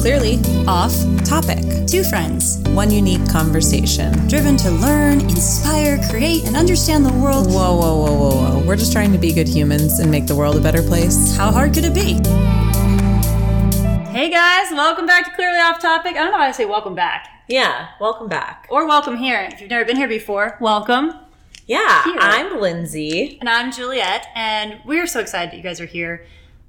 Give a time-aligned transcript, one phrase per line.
[0.00, 0.92] Clearly off
[1.24, 1.58] topic.
[1.86, 4.12] Two friends, One unique conversation.
[4.28, 7.48] driven to learn, inspire, create, and understand the world.
[7.48, 8.30] Whoa, whoa, whoa, whoa,
[8.60, 8.66] whoa.
[8.66, 11.36] We're just trying to be good humans and make the world a better place.
[11.36, 12.14] How hard could it be?
[14.12, 16.12] Hey guys, welcome back to Clearly Off Topic.
[16.16, 18.66] I don't know how to say welcome back Yeah, welcome back.
[18.70, 19.48] or welcome here.
[19.52, 21.12] If you've never been here before, welcome.
[21.66, 22.16] Yeah, Here.
[22.18, 23.36] I'm Lindsay.
[23.40, 26.24] And I'm Juliet, and we're so excited that you guys are here.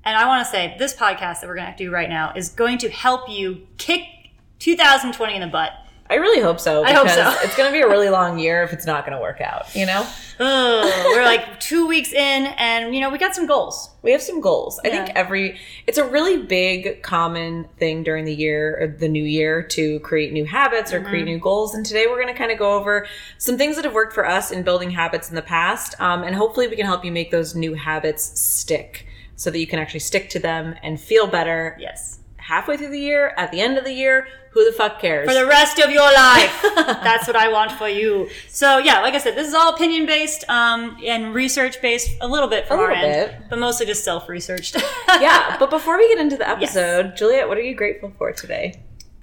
[0.10, 2.50] And I want to say this podcast that we're going to do right now is
[2.50, 4.02] going to help you kick
[4.58, 5.72] 2020 in the butt.
[6.10, 6.84] I really hope so.
[6.84, 7.32] I hope so.
[7.44, 9.76] it's going to be a really long year if it's not going to work out,
[9.76, 10.08] you know?
[10.40, 13.92] We're like two weeks in, and you know, we got some goals.
[14.02, 14.80] We have some goals.
[14.84, 19.24] I think every it's a really big common thing during the year or the new
[19.24, 21.76] year to create new habits or create new goals.
[21.76, 23.06] And today we're going to kind of go over
[23.38, 26.36] some things that have worked for us in building habits in the past, um, and
[26.36, 29.06] hopefully we can help you make those new habits stick
[29.40, 32.20] so that you can actually stick to them and feel better Yes.
[32.36, 34.28] halfway through the year, at the end of the year.
[34.52, 35.28] Who the fuck cares?
[35.28, 36.60] For the rest of your life.
[36.76, 38.30] That's what I want for you.
[38.50, 42.28] So yeah, like I said, this is all opinion based um, and research based a
[42.28, 43.50] little bit from A our little end, bit.
[43.50, 44.76] but mostly just self researched.
[45.22, 48.74] yeah, but before we get into the episode, Juliet, what are you grateful for today?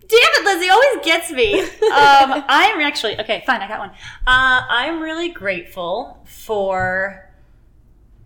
[0.09, 1.61] Damn it, Lizzie always gets me.
[1.87, 3.43] Um, I'm actually okay.
[3.47, 3.91] Fine, I got one.
[3.91, 7.29] Uh, I'm really grateful for.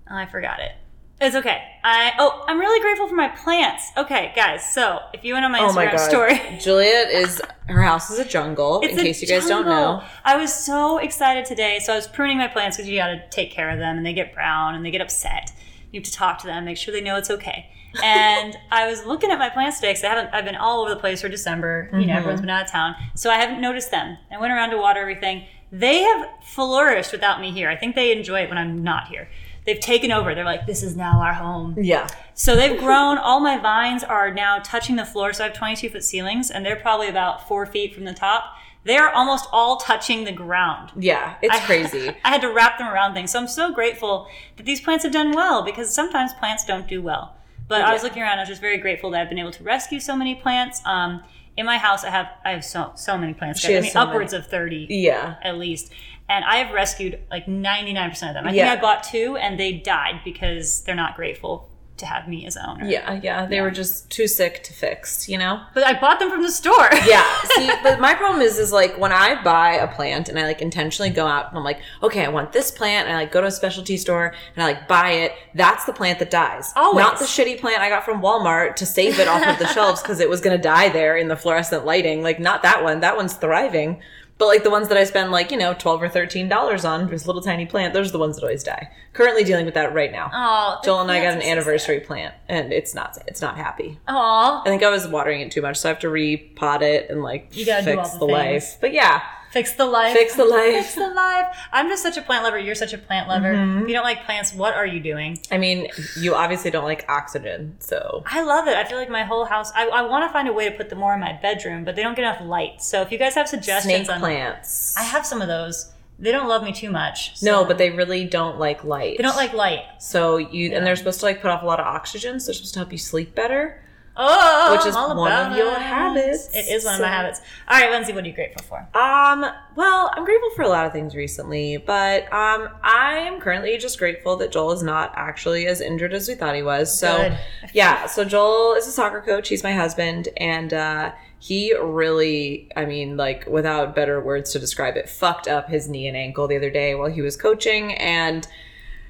[0.06, 0.72] I forgot it.
[1.20, 1.62] It's okay.
[1.84, 3.92] I oh, I'm really grateful for my plants.
[3.94, 4.72] Okay, guys.
[4.72, 8.24] So if you went on oh my Instagram story, Juliet is her house is a
[8.24, 8.80] jungle.
[8.82, 11.78] It's in a case you guys don't know, I was so excited today.
[11.78, 14.06] So I was pruning my plants because you got to take care of them, and
[14.06, 15.52] they get brown and they get upset.
[15.92, 17.70] You have to talk to them, make sure they know it's okay.
[18.04, 20.32] And I was looking at my plants today because I haven't.
[20.32, 21.88] I've been all over the place for December.
[21.92, 22.10] You know, mm-hmm.
[22.12, 24.16] everyone's been out of town, so I haven't noticed them.
[24.30, 25.44] I went around to water everything.
[25.72, 27.68] They have flourished without me here.
[27.68, 29.28] I think they enjoy it when I'm not here.
[29.66, 30.34] They've taken over.
[30.34, 31.76] They're like, this is now our home.
[31.78, 33.18] yeah, So they've grown.
[33.18, 35.32] All my vines are now touching the floor.
[35.32, 38.44] So I have 22 foot ceilings, and they're probably about four feet from the top.
[38.84, 40.92] They're almost all touching the ground.
[40.96, 42.08] yeah, it's I- crazy.
[42.24, 43.30] I had to wrap them around things.
[43.32, 44.26] So I'm so grateful
[44.56, 47.36] that these plants have done well because sometimes plants don't do well.
[47.68, 48.38] But I was looking around.
[48.38, 50.80] I was just very grateful that I've been able to rescue so many plants.
[50.86, 51.22] Um,
[51.56, 53.64] in my house, I have I have so so many plants.
[53.64, 54.42] I mean, so upwards many.
[54.44, 55.92] of 30 Yeah, at least.
[56.30, 58.46] And I have rescued like 99% of them.
[58.46, 58.68] I Yeah.
[58.70, 62.56] think I bought two and they died because they're not grateful to have me as
[62.56, 62.86] an owner.
[62.86, 63.44] yeah, yeah.
[63.44, 65.60] They were just too sick to fix, you know.
[65.74, 66.88] But I bought them from the store.
[67.06, 67.26] Yeah.
[67.56, 70.62] See, but my problem is, is like when I buy a plant and I like
[70.62, 73.42] intentionally go out and I'm like, okay, I want this plant, and I like go
[73.42, 75.32] to a specialty store and I like buy it.
[75.54, 76.72] That's the plant that dies.
[76.74, 77.04] Always.
[77.04, 80.00] Not the shitty plant I got from Walmart to save it off of the shelves
[80.00, 82.22] because it was gonna die there in the fluorescent lighting.
[82.22, 83.00] Like not that one.
[83.00, 84.00] That one's thriving.
[84.40, 87.08] But like the ones that I spend like, you know, twelve or thirteen dollars on,
[87.10, 88.90] this little tiny plant, those are the ones that always die.
[89.12, 90.30] Currently dealing with that right now.
[90.32, 93.90] Oh, Joel and I got an anniversary plant and it's not it's not happy.
[94.06, 94.14] sad.
[94.16, 94.62] Aw.
[94.62, 97.22] I think I was watering it too much, so I have to repot it and
[97.22, 98.78] like You gotta do fix all the the, life.
[98.80, 100.12] But yeah, Fix the life.
[100.12, 101.56] fix the Fix the life.
[101.72, 102.58] I'm just such a plant lover.
[102.58, 103.52] You're such a plant lover.
[103.52, 103.82] Mm-hmm.
[103.82, 105.38] If you don't like plants, what are you doing?
[105.50, 108.76] I mean, you obviously don't like oxygen, so I love it.
[108.76, 109.72] I feel like my whole house.
[109.74, 111.96] I, I want to find a way to put them more in my bedroom, but
[111.96, 112.80] they don't get enough light.
[112.80, 114.96] So if you guys have suggestions snake on, plants.
[114.96, 115.90] I have some of those.
[116.20, 117.36] They don't love me too much.
[117.38, 119.16] so- no, but they really don't like light.
[119.16, 119.82] they don't like light.
[119.98, 122.54] So you and they're supposed to like put off a lot of oxygen, so they're
[122.54, 123.82] supposed to help you sleep better.
[124.22, 125.78] Oh, Which is all one of about your it.
[125.80, 127.40] habits, It is one of my habits.
[127.68, 128.78] All right, Lindsay, what are you grateful for?
[128.94, 129.46] Um,
[129.76, 133.98] well, I'm grateful for a lot of things recently, but um, I am currently just
[133.98, 136.96] grateful that Joel is not actually as injured as we thought he was.
[136.96, 137.38] So, Good.
[137.72, 139.48] yeah, so Joel is a soccer coach.
[139.48, 144.98] He's my husband, and uh, he really, I mean, like, without better words to describe
[144.98, 147.94] it, fucked up his knee and ankle the other day while he was coaching.
[147.94, 148.46] And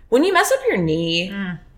[0.09, 1.35] when you mess up your knee,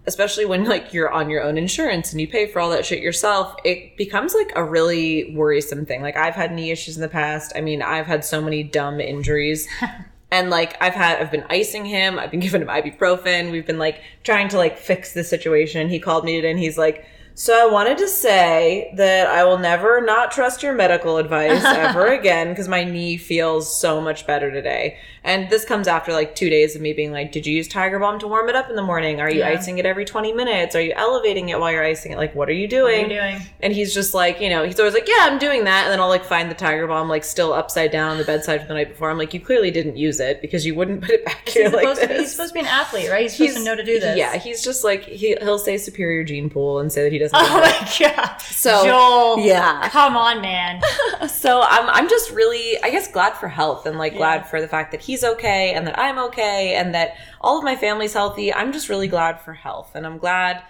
[0.07, 3.01] especially when like you're on your own insurance and you pay for all that shit
[3.01, 6.03] yourself, it becomes like a really worrisome thing.
[6.03, 7.53] Like I've had knee issues in the past.
[7.55, 9.69] I mean, I've had so many dumb injuries.
[10.33, 13.79] And like I've had I've been icing him, I've been giving him ibuprofen, we've been
[13.79, 15.91] like trying to like fix the situation.
[15.91, 17.05] He called me today and he's like,
[17.35, 22.09] So I wanted to say that I will never not trust your medical advice ever
[22.09, 24.99] again because my knee feels so much better today.
[25.25, 27.99] And this comes after like two days of me being like, Did you use Tiger
[27.99, 29.21] Balm to warm it up in the morning?
[29.21, 29.49] Are you Yeah.
[29.49, 30.75] icing it every 20 minutes?
[30.77, 32.19] Are you elevating it while you're icing it?
[32.19, 33.11] Like, what are you What are doing?
[33.11, 33.37] you doing?
[33.61, 35.85] And he's just like, you know, he's always like, yeah, I'm doing that.
[35.85, 38.59] And then I'll like find the Tiger Balm like still upside down on the bedside
[38.59, 39.11] from the night before.
[39.11, 41.73] I'm like, you clearly didn't use it because you wouldn't put it back here He's
[41.73, 43.23] like supposed, to be, he's supposed to be an athlete, right?
[43.23, 44.19] He's supposed to know to do this.
[44.19, 47.39] Yeah, he's just like he he'll say superior gene pool and say that he doesn't.
[47.41, 48.39] Oh my god.
[48.39, 49.39] So, Joel.
[49.41, 49.89] yeah.
[49.89, 50.81] Come on, man.
[51.29, 54.19] So I'm I'm just really I guess glad for health and like Yeah.
[54.19, 57.65] glad for the fact that he's okay and that I'm okay and that all of
[57.65, 58.53] my family's healthy.
[58.53, 60.63] I'm just really glad for health and I'm glad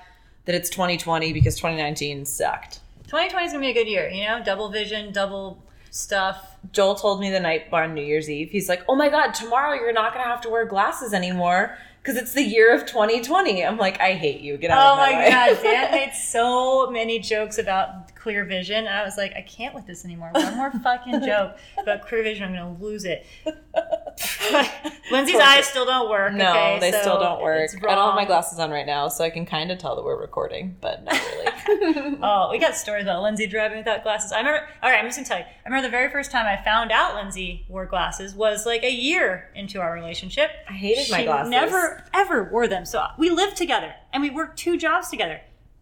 [0.44, 2.80] that it's 2020 because 2019 sucked.
[3.06, 4.08] 2020 is gonna be a good year.
[4.08, 6.56] You know, double vision, double stuff.
[6.72, 9.74] Joel told me the night on New Year's Eve, he's like, "Oh my god, tomorrow
[9.74, 13.78] you're not gonna have to wear glasses anymore because it's the year of 2020." I'm
[13.78, 14.56] like, "I hate you.
[14.56, 15.14] Get out Oh of my, life.
[15.14, 18.86] Oh my god, Dan made so many jokes about clear vision.
[18.86, 20.30] I was like, I can't with this anymore.
[20.32, 23.26] One more fucking joke about clear vision, I'm gonna lose it.
[25.10, 26.32] Lindsay's eyes still don't work.
[26.32, 27.68] No, okay, they so still don't work.
[27.82, 30.04] I don't have my glasses on right now, so I can kind of tell that
[30.04, 32.18] we're recording, but not really.
[32.22, 34.30] Oh, we got stories about Lindsay driving without glasses.
[34.30, 34.68] I remember.
[34.82, 35.44] All right, I'm just gonna tell you.
[35.44, 38.92] I remember the very first time I found out Lindsay wore glasses was like a
[38.92, 40.50] year into our relationship.
[40.68, 41.50] I hated my she glasses.
[41.50, 42.84] Never ever wore them.
[42.84, 45.40] So we lived together and we worked two jobs together.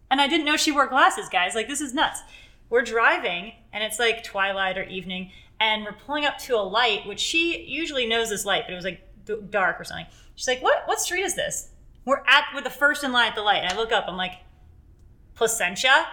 [0.09, 1.55] And I didn't know she wore glasses, guys.
[1.55, 2.21] Like this is nuts.
[2.69, 7.05] We're driving and it's like twilight or evening, and we're pulling up to a light,
[7.05, 9.01] which she usually knows this light, but it was like
[9.49, 10.07] dark or something.
[10.35, 10.83] She's like, "What?
[10.87, 11.69] What street is this?"
[12.05, 14.05] We're at with the first in line at the light, and I look up.
[14.07, 14.39] I'm like,
[15.35, 16.07] "Placentia,"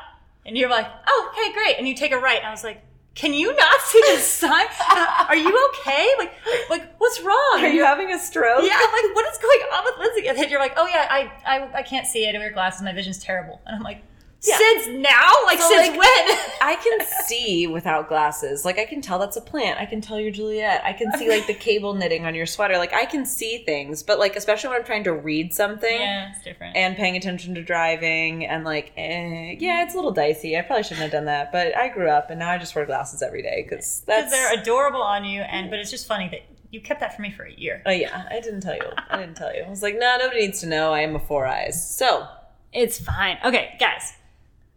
[0.44, 2.84] and you're like, "Oh, okay, great." And you take a right, and I was like.
[3.18, 4.66] Can you not see the sign?
[4.78, 6.08] Uh, are you okay?
[6.18, 6.32] Like,
[6.70, 7.58] like what's wrong?
[7.58, 8.62] Are you having a stroke?
[8.62, 10.28] Yeah, I'm like, what is going on with Lindsay?
[10.28, 12.36] And then you're like, oh yeah, I, I, I can't see it.
[12.36, 12.82] I wear glasses.
[12.82, 13.60] My vision's terrible.
[13.66, 14.04] And I'm like,
[14.40, 14.56] Yeah.
[14.56, 15.32] since now?
[15.46, 16.38] Like, So, since like- when?
[16.62, 18.64] I can see without glasses.
[18.64, 19.80] Like I can tell that's a plant.
[19.80, 20.82] I can tell you're Juliet.
[20.84, 22.76] I can see like the cable knitting on your sweater.
[22.78, 26.30] Like I can see things, but like especially when I'm trying to read something yeah,
[26.30, 26.76] it's different.
[26.76, 30.56] and paying attention to driving and like eh, yeah, it's a little dicey.
[30.56, 32.84] I probably shouldn't have done that, but I grew up and now I just wear
[32.86, 36.28] glasses every day because Because that's they're adorable on you, and but it's just funny
[36.28, 37.82] that you kept that from me for a year.
[37.86, 38.82] Oh yeah, I didn't tell you.
[39.08, 39.62] I didn't tell you.
[39.62, 40.92] I was like, no, nobody needs to know.
[40.92, 41.96] I am a four eyes.
[41.96, 42.26] So
[42.72, 43.38] It's fine.
[43.44, 44.12] Okay, guys,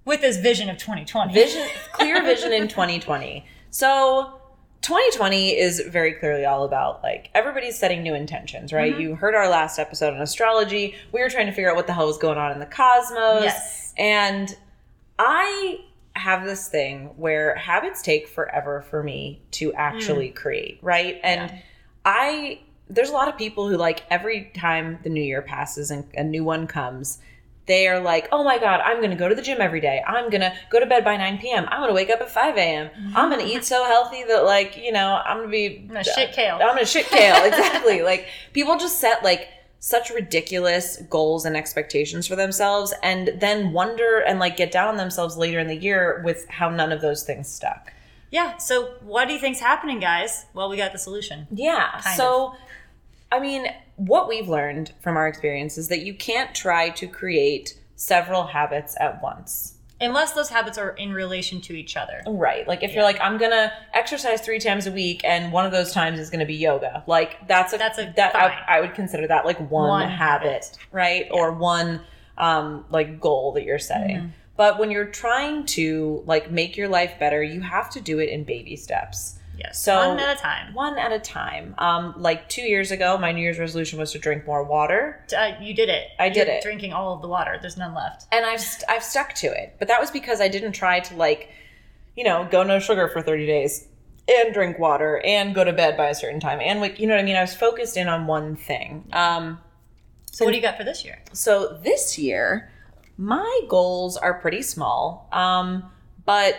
[0.06, 3.45] with this vision of 2020, vision, clear vision in 2020.
[3.69, 4.42] So
[4.81, 8.94] 2020 is very clearly all about like everybody's setting new intentions, right?
[8.94, 9.01] Mm-hmm.
[9.01, 10.95] You heard our last episode on astrology.
[11.12, 13.44] We were trying to figure out what the hell was going on in the cosmos.
[13.44, 13.94] Yes.
[13.98, 14.56] And
[15.19, 15.81] I
[16.15, 21.19] have this thing where habits take forever for me to actually create, right?
[21.24, 21.53] And Mm.
[21.53, 21.62] Yeah.
[22.03, 22.59] I
[22.89, 26.24] there's a lot of people who like every time the new year passes and a
[26.24, 27.19] new one comes,
[27.72, 30.04] they are like, oh my God, I'm going to go to the gym every day.
[30.06, 31.66] I'm going to go to bed by 9 p.m.
[31.70, 32.90] I'm going to wake up at 5 a.m.
[33.16, 35.78] I'm going to eat so healthy that, like, you know, I'm going to be.
[35.80, 36.56] I'm gonna shit kale.
[36.56, 37.44] I'm going to shit kale.
[37.46, 38.02] Exactly.
[38.12, 39.48] like, people just set, like,
[39.80, 44.98] such ridiculous goals and expectations for themselves and then wonder and, like, get down on
[44.98, 47.92] themselves later in the year with how none of those things stuck.
[48.32, 48.58] yeah.
[48.58, 50.46] So what do you think's happening, guys?
[50.54, 51.48] Well, we got the solution.
[51.52, 51.90] Yeah.
[52.02, 52.56] Kind so,
[53.32, 53.66] I mean,
[54.07, 58.95] what we've learned from our experience is that you can't try to create several habits
[59.00, 59.75] at once.
[60.00, 62.24] Unless those habits are in relation to each other.
[62.25, 62.68] Right.
[62.68, 65.92] Like if you're like, I'm gonna exercise three times a week, and one of those
[65.94, 67.03] times is gonna be yoga.
[67.06, 68.36] Like that's a That's a that.
[68.36, 70.77] I, I would consider that like one, One habit, habit.
[70.92, 71.27] right?
[71.30, 72.01] Or one
[72.39, 74.18] um like goal that you're setting.
[74.18, 74.27] Mm-hmm.
[74.57, 78.30] But when you're trying to like make your life better, you have to do it
[78.30, 79.38] in baby steps.
[79.63, 79.84] Yes.
[79.84, 80.74] So- one at a time.
[80.74, 81.75] One at a time.
[81.78, 85.24] Um, like two years ago, my New Year's resolution was to drink more water.
[85.38, 86.08] Uh, you did it.
[86.19, 86.63] I did You're it.
[86.63, 87.58] Drinking all of the water.
[87.62, 88.25] There's none left.
[88.31, 89.75] and I've st- I've stuck to it.
[89.80, 91.50] But that was because I didn't try to like,
[92.16, 93.88] you know, go no sugar for thirty days
[94.28, 97.16] and drink water and go to bed by a certain time and like you know
[97.16, 97.36] what I mean.
[97.36, 99.08] I was focused in on one thing.
[99.13, 99.60] Um,
[100.31, 101.19] So what do you got for this year?
[101.34, 102.69] so this year,
[103.18, 105.92] my goals are pretty small, um,
[106.25, 106.56] but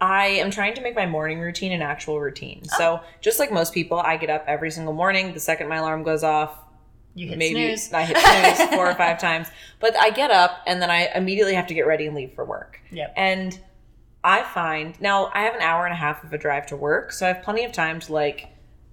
[0.00, 2.64] I am trying to make my morning routine an actual routine.
[2.64, 3.06] So oh.
[3.20, 5.32] just like most people, I get up every single morning.
[5.32, 6.58] The second my alarm goes off,
[7.14, 7.92] You hit maybe snooze.
[7.92, 8.18] I hit
[8.56, 9.48] snooze four or five times.
[9.80, 12.44] But I get up and then I immediately have to get ready and leave for
[12.44, 12.80] work.
[12.90, 13.14] Yep.
[13.16, 13.58] And
[14.22, 17.12] I find now I have an hour and a half of a drive to work,
[17.12, 18.48] so I have plenty of time to like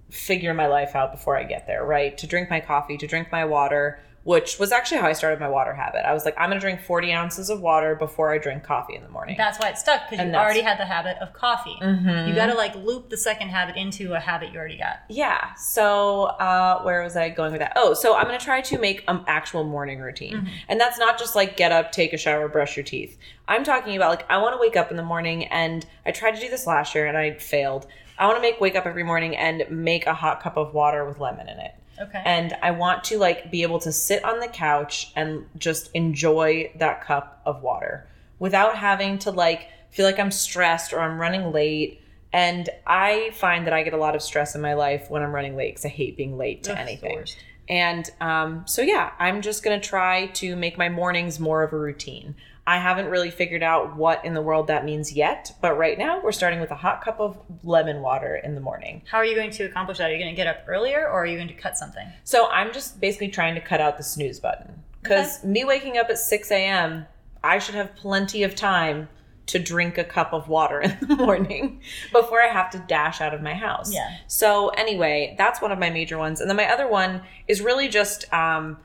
[0.08, 2.16] figure my life out before I get there, right?
[2.18, 5.48] To drink my coffee, to drink my water, which was actually how I started my
[5.48, 6.06] water habit.
[6.06, 9.02] I was like, I'm gonna drink 40 ounces of water before I drink coffee in
[9.02, 9.36] the morning.
[9.38, 11.76] That's why it stuck because you that's- already had the habit of coffee.
[11.82, 12.26] Mhm.
[12.28, 15.00] You got to like loop the second habit into a habit you already got.
[15.08, 15.54] Yeah.
[15.54, 17.74] So, uh, where was I going with that?
[17.76, 20.48] Oh, so I'm going to try to make an actual morning routine.
[20.68, 23.18] And that's not just like get up, take a shower, brush your teeth.
[23.46, 26.34] I'm talking about like, I want to wake up in the morning and I tried
[26.36, 27.86] to do this last year and I failed.
[28.18, 31.04] I want to make wake up every morning and make a hot cup of water
[31.04, 31.74] with lemon in it.
[32.00, 32.22] Okay.
[32.24, 36.72] And I want to like be able to sit on the couch and just enjoy
[36.76, 38.06] that cup of water
[38.38, 42.00] without having to like feel like I'm stressed or I'm running late.
[42.32, 45.32] And I find that I get a lot of stress in my life when I'm
[45.32, 47.24] running late because I hate being late to Ugh, anything.
[47.68, 51.72] And um, so, yeah, I'm just going to try to make my mornings more of
[51.72, 52.34] a routine.
[52.66, 56.22] I haven't really figured out what in the world that means yet, but right now
[56.22, 59.02] we're starting with a hot cup of lemon water in the morning.
[59.10, 60.10] How are you going to accomplish that?
[60.10, 62.06] Are you going to get up earlier or are you going to cut something?
[62.24, 66.08] So I'm just basically trying to cut out the snooze button because me waking up
[66.08, 67.06] at 6 a.m.,
[67.42, 69.08] I should have plenty of time
[69.46, 71.80] to drink a cup of water in the morning
[72.12, 73.92] before I have to dash out of my house.
[73.92, 74.16] Yeah.
[74.26, 76.40] So anyway, that's one of my major ones.
[76.40, 78.78] And then my other one is really just um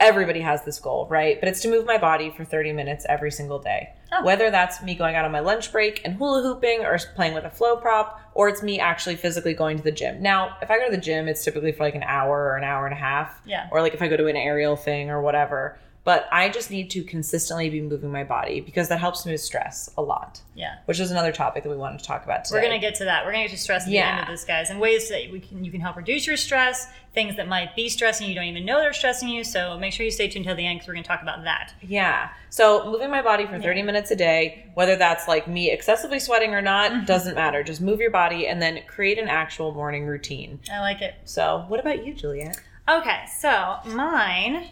[0.00, 1.40] everybody has this goal, right?
[1.40, 3.94] But it's to move my body for 30 minutes every single day.
[4.12, 4.24] Oh.
[4.24, 7.44] Whether that's me going out on my lunch break and hula hooping or playing with
[7.44, 10.22] a flow prop, or it's me actually physically going to the gym.
[10.22, 12.64] Now, if I go to the gym, it's typically for like an hour or an
[12.64, 13.40] hour and a half.
[13.44, 13.68] Yeah.
[13.72, 15.78] Or like if I go to an aerial thing or whatever.
[16.08, 19.42] But I just need to consistently be moving my body because that helps me with
[19.42, 20.76] stress a lot, Yeah.
[20.86, 22.56] which is another topic that we wanted to talk about today.
[22.56, 23.26] We're gonna get to that.
[23.26, 24.12] We're gonna get to stress at the Yeah.
[24.12, 26.86] end of this, guys, and ways that we can you can help reduce your stress,
[27.12, 29.44] things that might be stressing you, don't even know they're stressing you.
[29.44, 31.74] So make sure you stay tuned till the end because we're gonna talk about that.
[31.82, 32.30] Yeah.
[32.48, 36.54] So moving my body for 30 minutes a day, whether that's like me excessively sweating
[36.54, 37.04] or not, Mm-hmm.
[37.04, 37.62] doesn't matter.
[37.62, 40.58] Just move your body and then create an actual morning routine.
[40.72, 41.16] I like it.
[41.26, 42.58] So, what about you, Juliet?
[42.88, 44.68] Okay, so mine,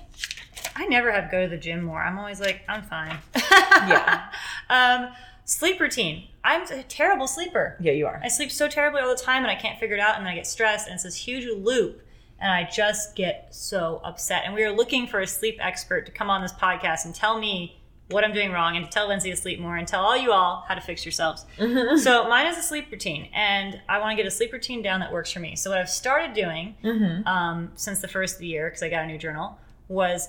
[0.76, 2.00] I never have go to the gym more.
[2.02, 3.18] I'm always like, I'm fine.
[3.88, 4.25] Yeah.
[4.71, 5.09] um,
[5.45, 6.28] sleep routine.
[6.42, 7.76] I'm a terrible sleeper.
[7.80, 8.21] Yeah, you are.
[8.25, 10.33] I sleep so terribly all the time and I can't figure it out and then
[10.33, 12.02] I get stressed and it's this huge loop
[12.40, 14.42] and I just get so upset.
[14.45, 17.38] And we are looking for a sleep expert to come on this podcast and tell
[17.38, 20.16] me what I'm doing wrong and to tell Lindsay to sleep more and tell all
[20.16, 21.45] you all how to fix yourselves.
[21.59, 25.00] so mine is a sleep routine and I want to get a sleep routine down
[25.00, 25.54] that works for me.
[25.56, 27.26] So what I've started doing Mm-hmm.
[27.28, 30.28] um, since the first the year because I got a new journal was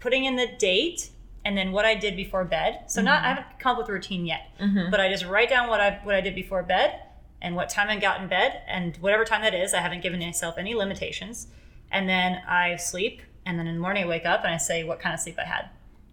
[0.00, 1.10] putting in the date
[1.44, 2.84] and then what I did before bed.
[2.88, 4.90] So not I haven't come up with a routine yet, Mm-hmm.
[4.90, 7.00] but I just write down what I what I did before bed
[7.40, 9.72] and what time I got in bed and whatever time that is.
[9.74, 11.48] I haven't given myself any limitations,
[11.90, 14.84] and then I sleep and then in the morning I wake up and I say
[14.84, 15.70] what kind of sleep I had.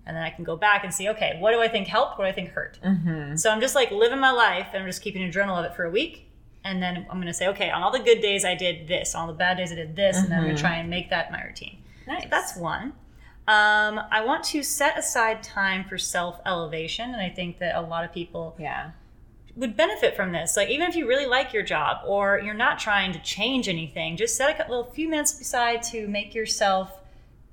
[0.07, 2.17] And then I can go back and see, okay, what do I think helped?
[2.19, 2.79] What do I think hurt?
[2.85, 3.35] Mm-hmm.
[3.37, 5.75] So I'm just like living my life and I'm just keeping a journal of it
[5.75, 6.29] for a week.
[6.63, 9.15] And then I'm going to say, okay, on all the good days I did this,
[9.15, 10.89] on all the bad days I did this, and then I'm going to try and
[10.91, 11.79] make that my routine.
[12.07, 12.27] Nice.
[12.29, 12.93] That's one.
[13.47, 17.11] Um, I want to set aside time for self elevation.
[17.11, 18.91] And I think that a lot of people yeah.
[19.55, 20.57] would benefit from this.
[20.57, 24.17] Like, even if you really like your job or you're not trying to change anything,
[24.17, 27.01] just set a little few minutes aside to make yourself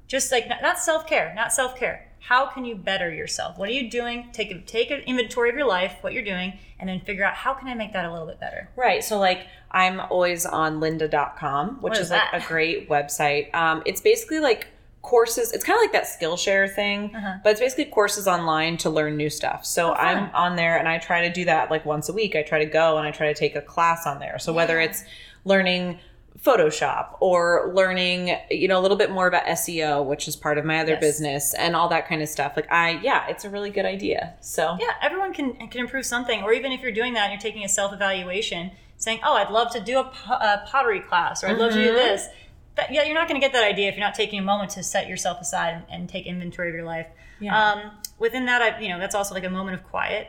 [0.07, 2.09] just like not, not self care, not self care.
[2.21, 3.59] How can you better yourself?
[3.59, 4.29] What are you doing?
[4.33, 7.35] Take a, take an inventory of your life, what you're doing, and then figure out
[7.35, 8.71] how can I make that a little bit better.
[8.77, 9.03] Right.
[9.03, 13.53] So like I'm always on lynda.com, which What is is like a great website.
[13.55, 14.69] Um, it's basically like
[15.03, 15.53] courses.
[15.53, 17.35] It's kind of like that Skillshare thing, Uh-huh.
[17.43, 19.65] but it's basically courses online to learn new stuff.
[19.67, 19.95] So Oh.
[19.95, 22.37] I'm on there and I try to do that like once a week.
[22.37, 24.39] I try to go and I try to take a class on there.
[24.39, 25.05] So whether it's
[25.45, 25.99] learning
[26.41, 30.65] Photoshop or learning, you know, a little bit more about SEO, which is part of
[30.65, 31.01] my other Yes.
[31.01, 32.55] business and all that kind of stuff.
[32.57, 34.35] Like I, yeah, it's a really good idea.
[34.41, 37.41] So Yeah, everyone can can improve something, or even if you're doing that and you're
[37.41, 41.45] taking a self evaluation, saying, "Oh, I'd love to do a, po- a pottery class,"
[41.45, 41.95] or "I'd love to do Mhm.
[41.97, 42.29] this."
[42.77, 44.71] That, yeah, you're not going to get that idea if you're not taking a moment
[44.73, 47.07] to set yourself aside and, and take inventory of your life.
[47.39, 47.73] Yeah.
[47.73, 50.29] Um, within that, I you know that's also like a moment of quiet.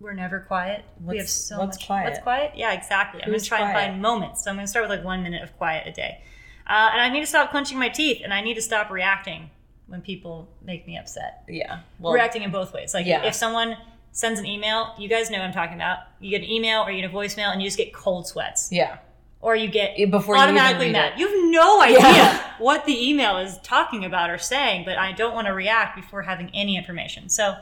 [0.00, 0.84] We're never quiet.
[1.02, 1.86] we have so what's much.
[1.86, 2.04] quiet?
[2.10, 2.52] What's quiet?
[2.56, 3.22] Yeah, exactly.
[3.22, 4.44] I'm going to try and find moments.
[4.44, 6.22] So I'm going to start with like one minute of quiet a day,
[6.66, 9.50] uh, and I need to stop clenching my teeth, and I need to stop reacting
[9.86, 11.80] when people make me upset yeah.
[11.98, 12.94] Well, reacting in both ways.
[12.94, 13.24] Like Yeah.
[13.24, 13.76] if someone
[14.12, 15.98] sends an email, you guys know what I'm talking about.
[16.20, 18.70] You get an email or you get a voicemail and you just get cold sweats.
[18.72, 18.98] yeah.
[19.44, 21.12] Or you get before you automatically read mad.
[21.12, 21.18] it.
[21.18, 22.52] You have no idea Yeah.
[22.58, 26.22] what the email is talking about or saying, but I don't want to react before
[26.22, 27.28] having any information.
[27.28, 27.54] So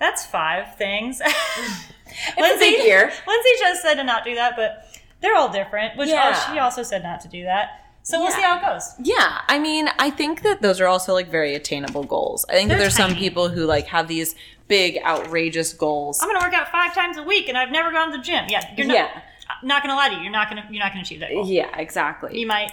[0.00, 1.20] that's five things.
[2.38, 3.12] Lindsay here.
[3.26, 4.84] Lindsay just said to not do that, but
[5.20, 6.52] they're all different, which Yeah.
[6.52, 7.84] she also said not to do that.
[8.02, 8.36] So we'll Yeah.
[8.36, 8.94] see how it goes.
[9.00, 12.44] Yeah, I mean, I think that those are also like very attainable goals.
[12.48, 14.34] I think there's some people who like have these
[14.66, 16.20] big outrageous goals.
[16.22, 18.22] I'm going to work out five times a week and I've never gone to the
[18.22, 18.46] gym.
[18.48, 19.20] Yeah, you're not, Yeah.
[19.62, 20.22] Not going to lie to you.
[20.22, 21.46] You're not to you're not to achieve that goal.
[21.46, 22.38] Yeah, exactly.
[22.38, 22.70] You might,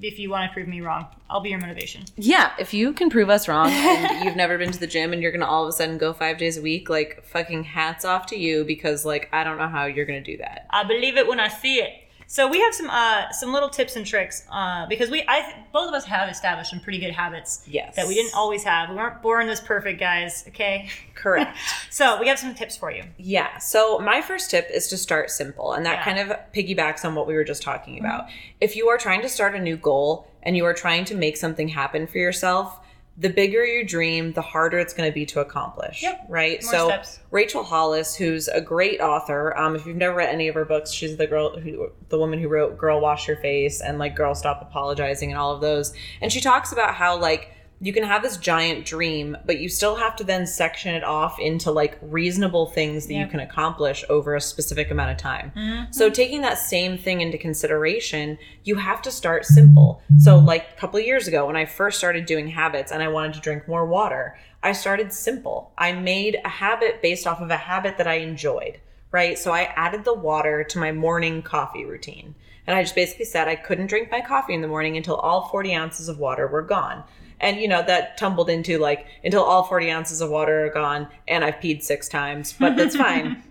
[0.00, 2.04] if you want to prove me wrong, I'll be your motivation.
[2.16, 5.22] Yeah, if you can prove us wrong and you've never been to the gym and
[5.22, 8.26] you're gonna all of a sudden go five days a week, like fucking hats off
[8.26, 10.66] to you because like I don't know how you're gonna do that.
[10.70, 11.92] I believe it when I see it.
[12.28, 15.88] So we have some uh, some little tips and tricks uh, because we I both
[15.88, 17.94] of us have established some pretty good habits Yes.
[17.96, 18.90] that we didn't always have.
[18.90, 20.44] We weren't born this perfect, guys.
[20.48, 20.88] Okay.
[21.14, 21.56] Correct.
[21.90, 23.04] So we have some tips for you.
[23.16, 23.56] Yeah.
[23.58, 26.14] So my first tip is to start simple, and that Yeah.
[26.14, 26.30] Mm-hmm.
[26.30, 28.26] kind of piggybacks on what we were just talking about.
[28.60, 31.36] If you are trying to start a new goal and you are trying to make
[31.36, 32.78] something happen for yourself,
[33.18, 36.02] the bigger your dream, the harder it's going to be to accomplish.
[36.02, 36.26] Yep.
[36.28, 36.62] Right.
[36.62, 37.20] More so steps.
[37.30, 40.90] Rachel Hollis, who's a great author, um, if you've never read any of her books,
[40.92, 44.34] she's the girl who, the woman who wrote "Girl Wash Your Face" and like "Girl
[44.34, 45.94] Stop Apologizing" and all of those.
[46.20, 49.96] And she talks about how like you can have this giant dream, but you still
[49.96, 54.34] have to then section it off into like reasonable things that you can accomplish over
[54.34, 55.52] a specific amount of time.
[55.54, 55.92] Mm-hmm.
[55.92, 60.02] So taking that same thing into consideration, you have to start simple.
[60.18, 63.08] So like a couple of years ago when I first started doing habits and I
[63.08, 65.72] wanted to drink more water, I started simple.
[65.76, 68.80] I made a habit based off of a habit that I enjoyed,
[69.12, 69.38] right?
[69.38, 72.34] So I added the water to my morning coffee routine.
[72.66, 75.48] And I just basically said I couldn't drink my coffee in the morning until all
[75.48, 77.04] 40 ounces of water were gone.
[77.40, 81.08] And you know, that tumbled into like until all 40 ounces of water are gone
[81.28, 83.42] and I've peed six times, but that's fine.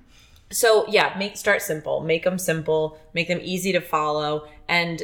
[0.51, 2.01] So yeah, make start simple.
[2.01, 4.47] Make them simple, make them easy to follow.
[4.67, 5.03] And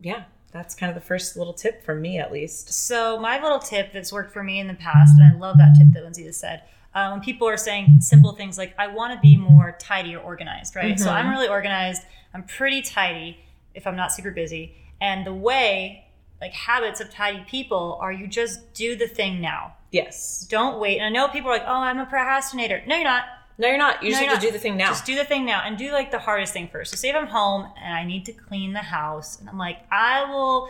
[0.00, 2.72] yeah, that's kind of the first little tip from me at least.
[2.72, 5.74] So my little tip that's worked for me in the past, and I love that
[5.78, 6.62] tip that Lindsay has said.
[6.94, 10.20] Uh, when people are saying simple things like "I want to be more tidy or
[10.20, 10.98] organized," right?
[10.98, 12.02] So I'm really organized.
[12.32, 13.38] I'm pretty tidy
[13.76, 14.74] if I'm not super busy.
[15.00, 16.04] And the way,
[16.40, 19.74] like habits of tidy people, are you just do the thing now.
[19.92, 20.46] Yes.
[20.50, 20.98] Don't wait.
[20.98, 23.24] And I know people are like, "Oh, I'm a procrastinator." No, you're not.
[23.58, 24.02] No, you're not.
[24.02, 24.88] You just No, have to do the thing now.
[24.88, 26.90] Just do the thing now and do like the hardest thing first.
[26.90, 29.78] So say if I'm home and I need to clean the house and I'm like,
[29.90, 30.68] I will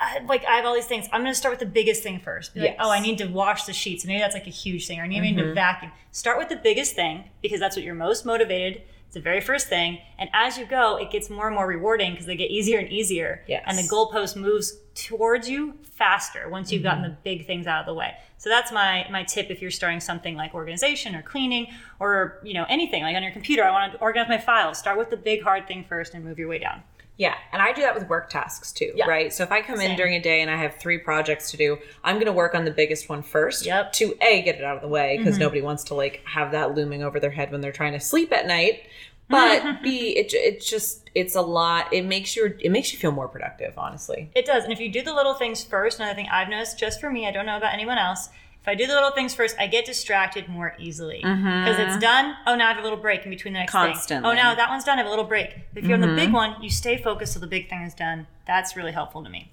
[0.00, 1.08] I, like I have all these things.
[1.12, 2.54] I'm gonna start with the biggest thing first.
[2.54, 2.78] Be like, Yes.
[2.80, 4.04] oh, I need to wash the sheets.
[4.04, 5.48] And maybe that's like a huge thing, or I need Mm-hmm.
[5.48, 5.90] to vacuum.
[6.12, 8.82] Start with the biggest thing because that's what you're most motivated.
[9.10, 12.12] It's the very first thing, and as you go, it gets more and more rewarding
[12.12, 13.42] because they get easier and easier.
[13.48, 13.64] Yes.
[13.66, 16.88] And the goalpost moves towards you faster once you've Mm-hmm.
[16.88, 18.14] gotten the big things out of the way.
[18.38, 21.66] So that's my my tip if you're starting something like organization or cleaning
[21.98, 23.64] or you know anything like on your computer.
[23.64, 24.78] I want to organize my files.
[24.78, 26.80] Start with the big hard thing first and move your way down.
[27.20, 29.04] Yeah, and I do that with work tasks too, Yeah.
[29.04, 29.30] right?
[29.30, 31.76] So if I come in during a day and I have three projects to do,
[32.02, 33.92] I'm going to work on the biggest one first Yep.
[33.92, 35.42] to A, get it out of the way because mm-hmm.
[35.42, 38.32] nobody wants to like have that looming over their head when they're trying to sleep
[38.32, 38.86] at night.
[39.28, 41.92] But B, it, it's just, it's a lot.
[41.92, 44.30] It makes you, it makes you feel more productive, honestly.
[44.34, 44.64] It does.
[44.64, 47.28] And if you do the little things first, another thing I've noticed just for me,
[47.28, 48.30] I don't know about anyone else.
[48.62, 52.36] If I do the little things first, I get distracted more easily because it's done.
[52.46, 54.18] Oh, now I have a little break in between the next thing.
[54.24, 54.98] Oh, now that one's done.
[54.98, 55.54] I have a little break.
[55.72, 57.94] But if you're on the big one, you stay focused till the big thing is
[57.94, 58.26] done.
[58.46, 59.50] That's really helpful to me.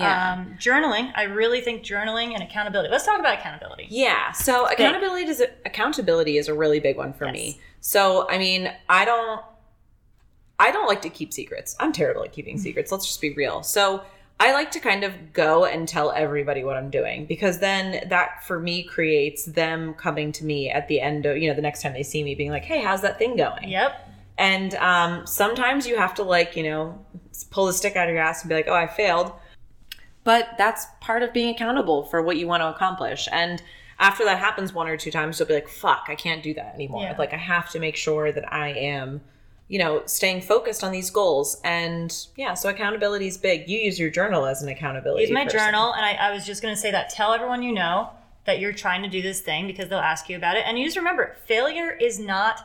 [0.00, 2.90] Um, journaling, I really think journaling and accountability.
[2.90, 3.86] Let's talk about accountability.
[3.90, 4.32] Yeah.
[4.32, 7.32] So accountability is accountability is a really big one for Yes.
[7.34, 7.60] me.
[7.80, 9.40] So I mean, I don't
[10.58, 11.76] I don't like to keep secrets.
[11.78, 12.90] I'm terrible at keeping secrets.
[12.90, 13.62] Let's just be real.
[13.62, 14.02] So
[14.38, 18.44] I like to kind of go and tell everybody what I'm doing because then that
[18.44, 21.80] for me creates them coming to me at the end of, you know, the next
[21.80, 24.08] time they see me being like, "Hey, how's that thing going?" Yep.
[24.36, 27.02] And um, sometimes you have to like, you know,
[27.50, 29.32] pull the stick out of your ass and be like, "Oh, I failed."
[30.22, 33.28] But that's part of being accountable for what you want to accomplish.
[33.32, 33.62] And
[33.98, 36.74] after that happens one or two times, you'll be like, "Fuck, I can't do that
[36.74, 37.16] anymore." Yeah.
[37.18, 39.22] Like I have to make sure that I am,
[39.68, 41.60] you know, staying focused on these goals.
[41.64, 43.68] And yeah, so accountability is big.
[43.68, 45.22] You use your journal as an accountability.
[45.24, 45.58] Use my person.
[45.58, 47.10] journal, and I, I was just going to say that.
[47.10, 48.10] Tell everyone you know
[48.44, 50.62] that you're trying to do this thing because they'll ask you about it.
[50.66, 52.60] And you just remember, failure is not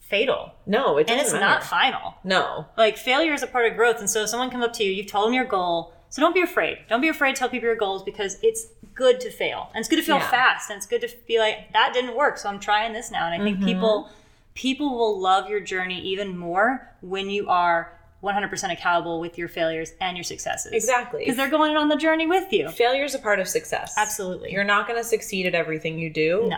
[0.00, 1.44] fatal, No, it doesn't and it's matter.
[1.46, 2.14] not final.
[2.22, 2.66] No.
[2.76, 3.98] Like failure is a part of growth.
[3.98, 5.92] And so if someone comes up to you, you've told them your goal.
[6.10, 6.78] So don't be afraid.
[6.88, 9.70] Don't be afraid to tell people your goals because it's good to fail.
[9.74, 10.30] And it's good to fail Yeah.
[10.30, 10.70] fast.
[10.70, 12.38] And it's good to be like, that didn't work.
[12.38, 13.26] So I'm trying this now.
[13.26, 13.66] And I think Mm-hmm.
[13.66, 14.10] people
[14.54, 19.92] people will love your journey even more when you are 100% accountable with your failures
[20.00, 20.72] and your successes.
[20.72, 21.20] Exactly.
[21.20, 22.68] Because they're going on the journey with you.
[22.70, 23.94] Failure is a part of success.
[23.98, 24.52] Absolutely.
[24.52, 26.46] You're not going to succeed at everything you do.
[26.48, 26.56] No.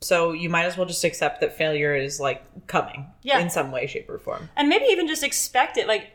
[0.00, 3.40] So you might as well just accept that failure is like coming Yeah.
[3.40, 4.48] in some way, shape, or form.
[4.56, 6.12] and maybe even just expect it like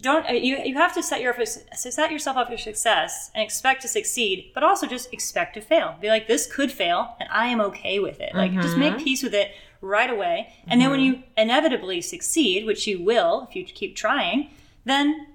[0.00, 3.80] don't uh, you you have to set your set yourself up for success and expect
[3.82, 7.46] to succeed but also just expect to fail be like this could fail and i
[7.46, 11.00] am okay with it like just make peace with it right away and then when
[11.00, 14.48] you inevitably succeed which you will if you keep trying
[14.84, 15.26] then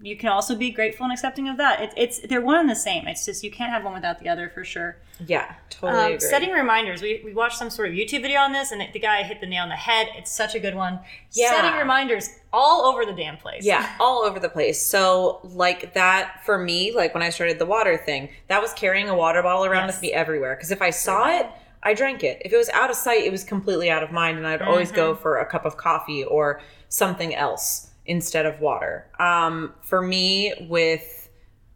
[0.00, 2.76] you can also be grateful and accepting of that it, it's they're one and the
[2.76, 6.06] same it's just you can't have one without the other for sure Yeah, totally um,
[6.12, 6.20] agree.
[6.28, 7.02] setting reminders.
[7.02, 9.48] We, we watched some sort of YouTube video on this, and the guy hit the
[9.48, 10.06] nail on the head.
[10.16, 11.00] It's such a good one.
[11.32, 11.50] Yeah.
[11.50, 13.64] Setting reminders all over the damn place.
[13.64, 14.80] yeah, all over the place.
[14.80, 19.08] So like that for me, like when I started the water thing, that was carrying
[19.08, 19.96] a water bottle around Yes.
[19.96, 20.54] with me everywhere.
[20.54, 21.46] Because if I saw it,
[21.82, 22.42] I drank it.
[22.44, 24.90] If it was out of sight, it was completely out of mind, and I'd always
[24.92, 25.22] go Mm-hmm.
[25.22, 29.06] for a cup of coffee or something else instead of water.
[29.18, 31.28] Um, for me, with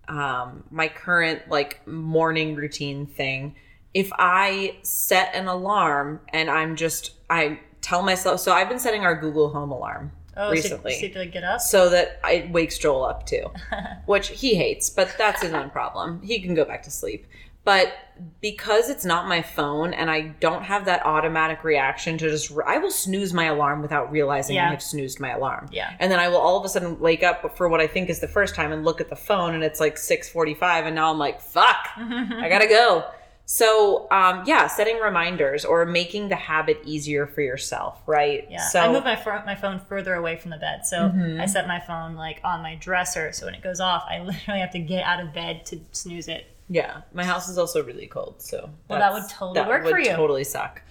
[0.09, 3.55] um, my current like morning routine thing,
[3.95, 9.05] if I set an alarm and I'm just I tell myself so I've been setting
[9.05, 11.61] our Google Home alarm Oh, recently So, so get up.
[11.61, 13.51] so that it wakes Joel up too,
[14.07, 16.23] which he hates, but that's his own problem.
[16.23, 17.27] He can go back to sleep.
[17.65, 17.93] But
[18.41, 22.79] because it's not my phone and I don't have that automatic reaction to just, I
[22.79, 25.69] will snooze my alarm without realizing I have snoozed my alarm.
[25.73, 25.95] Yeah.
[26.01, 28.21] And then I will all of a sudden wake up for what I think is
[28.21, 31.19] the first time and look at the phone and it's like 6:45 and now I'm
[31.19, 31.89] like, "Fuck.
[31.97, 33.05] I got to go."
[33.45, 38.47] So, um, yeah, setting reminders or making the habit easier for yourself, right?
[38.49, 38.91] Yeah, So, Mm-hmm.
[38.91, 41.81] I move my phone, my phone further away from the bed, so I set my
[41.81, 43.33] phone like on my dresser.
[43.33, 46.29] So when it goes off, I literally have to get out of bed to snooze
[46.29, 46.47] it.
[46.69, 50.13] Yeah, my house is also really cold, so Well, that would totally work for you.
[50.15, 50.83] Totally suck.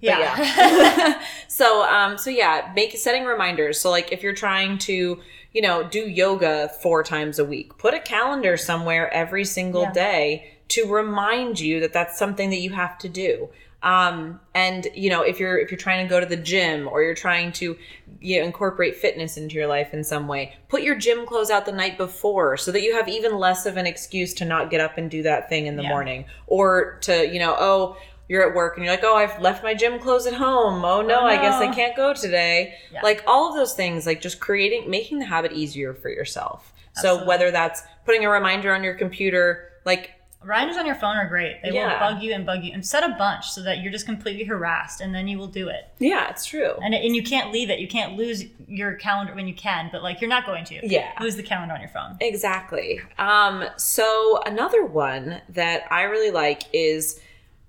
[0.00, 1.22] But Yeah, yeah.
[1.48, 3.80] so um so yeah, make setting reminders.
[3.80, 5.20] So like if you're trying to,
[5.52, 9.92] you know, do yoga four times a week, put a calendar somewhere every single Yeah.
[9.92, 13.48] day to remind you that that's something that you have to do.
[13.84, 17.02] Um and you know, if you're if you're trying to go to the gym or
[17.02, 17.76] you're trying to
[18.20, 21.66] you know, incorporate fitness into your life in some way, put your gym clothes out
[21.66, 24.80] the night before so that you have even less of an excuse to not get
[24.80, 25.90] up and do that thing in the Yeah.
[25.90, 29.62] morning or to, you know, oh, you're at work and you're like, oh, I've left
[29.62, 30.82] my gym clothes at home.
[30.82, 32.74] Oh no, Oh, I guess I can't go today.
[32.90, 33.02] Yeah.
[33.02, 36.72] Like all of those things, like just creating, making the habit easier for yourself.
[36.94, 40.12] So whether that's putting a reminder on your computer, like
[40.44, 41.62] reminders on your phone are great.
[41.62, 41.92] They Yeah.
[41.92, 44.44] will bug you and bug you, and set a bunch so that you're just completely
[44.44, 45.88] harassed, and then you will do it.
[45.98, 46.74] yeah, it's true.
[46.82, 47.78] And and you can't leave it.
[47.78, 50.80] You can't lose your calendar when you can, but like you're not going to.
[50.86, 51.10] Yeah.
[51.20, 52.16] lose the calendar on your phone.
[52.20, 53.00] Exactly.
[53.18, 57.20] Um, so another one that I really like is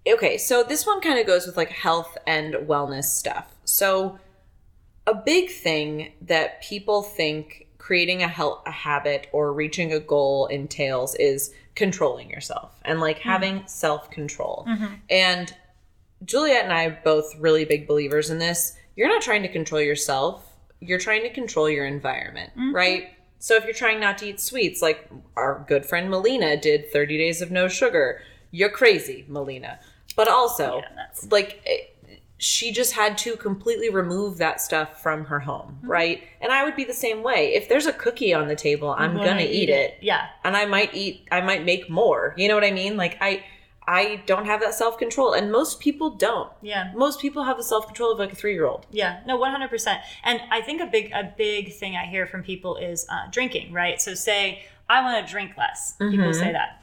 [0.07, 3.55] okay, so this one kind of goes with like health and wellness stuff.
[3.65, 4.19] So
[5.07, 10.47] a big thing that people think creating a health a habit or reaching a goal
[10.47, 13.29] entails is controlling yourself and like mm-hmm.
[13.29, 14.65] having self-control.
[14.67, 14.93] Mm-hmm.
[15.09, 15.53] And
[16.23, 18.75] Juliet and I are both really big believers in this.
[18.95, 22.73] You're not trying to control yourself, you're trying to control your environment, mm-hmm.
[22.73, 23.09] right?
[23.39, 27.17] So if you're trying not to eat sweets, like our good friend Melina did 30
[27.17, 29.79] days of no sugar, you're crazy, Melina.
[30.15, 31.94] But also, Yeah, like, it-
[32.45, 36.21] she just had to completely remove that stuff from her home, right?
[36.41, 37.53] And I would be the same way.
[37.55, 40.93] If there's a cookie on the table, I'm gonna eat it Yeah, and I might
[40.93, 42.33] eat I might make more.
[42.37, 42.97] You know what I mean?
[42.97, 43.43] Like I
[43.87, 46.51] I don't have that self-control and most people don't.
[46.61, 46.91] yeah.
[46.95, 48.87] Most people have the self-control of like a 3-year-old.
[48.91, 49.99] Yeah, no, one hundred percent.
[50.23, 53.73] And I think a big a big thing I hear from people is uh, drinking.
[53.73, 53.99] Right.
[54.01, 55.95] So say I want to drink less.
[55.99, 56.81] People say that,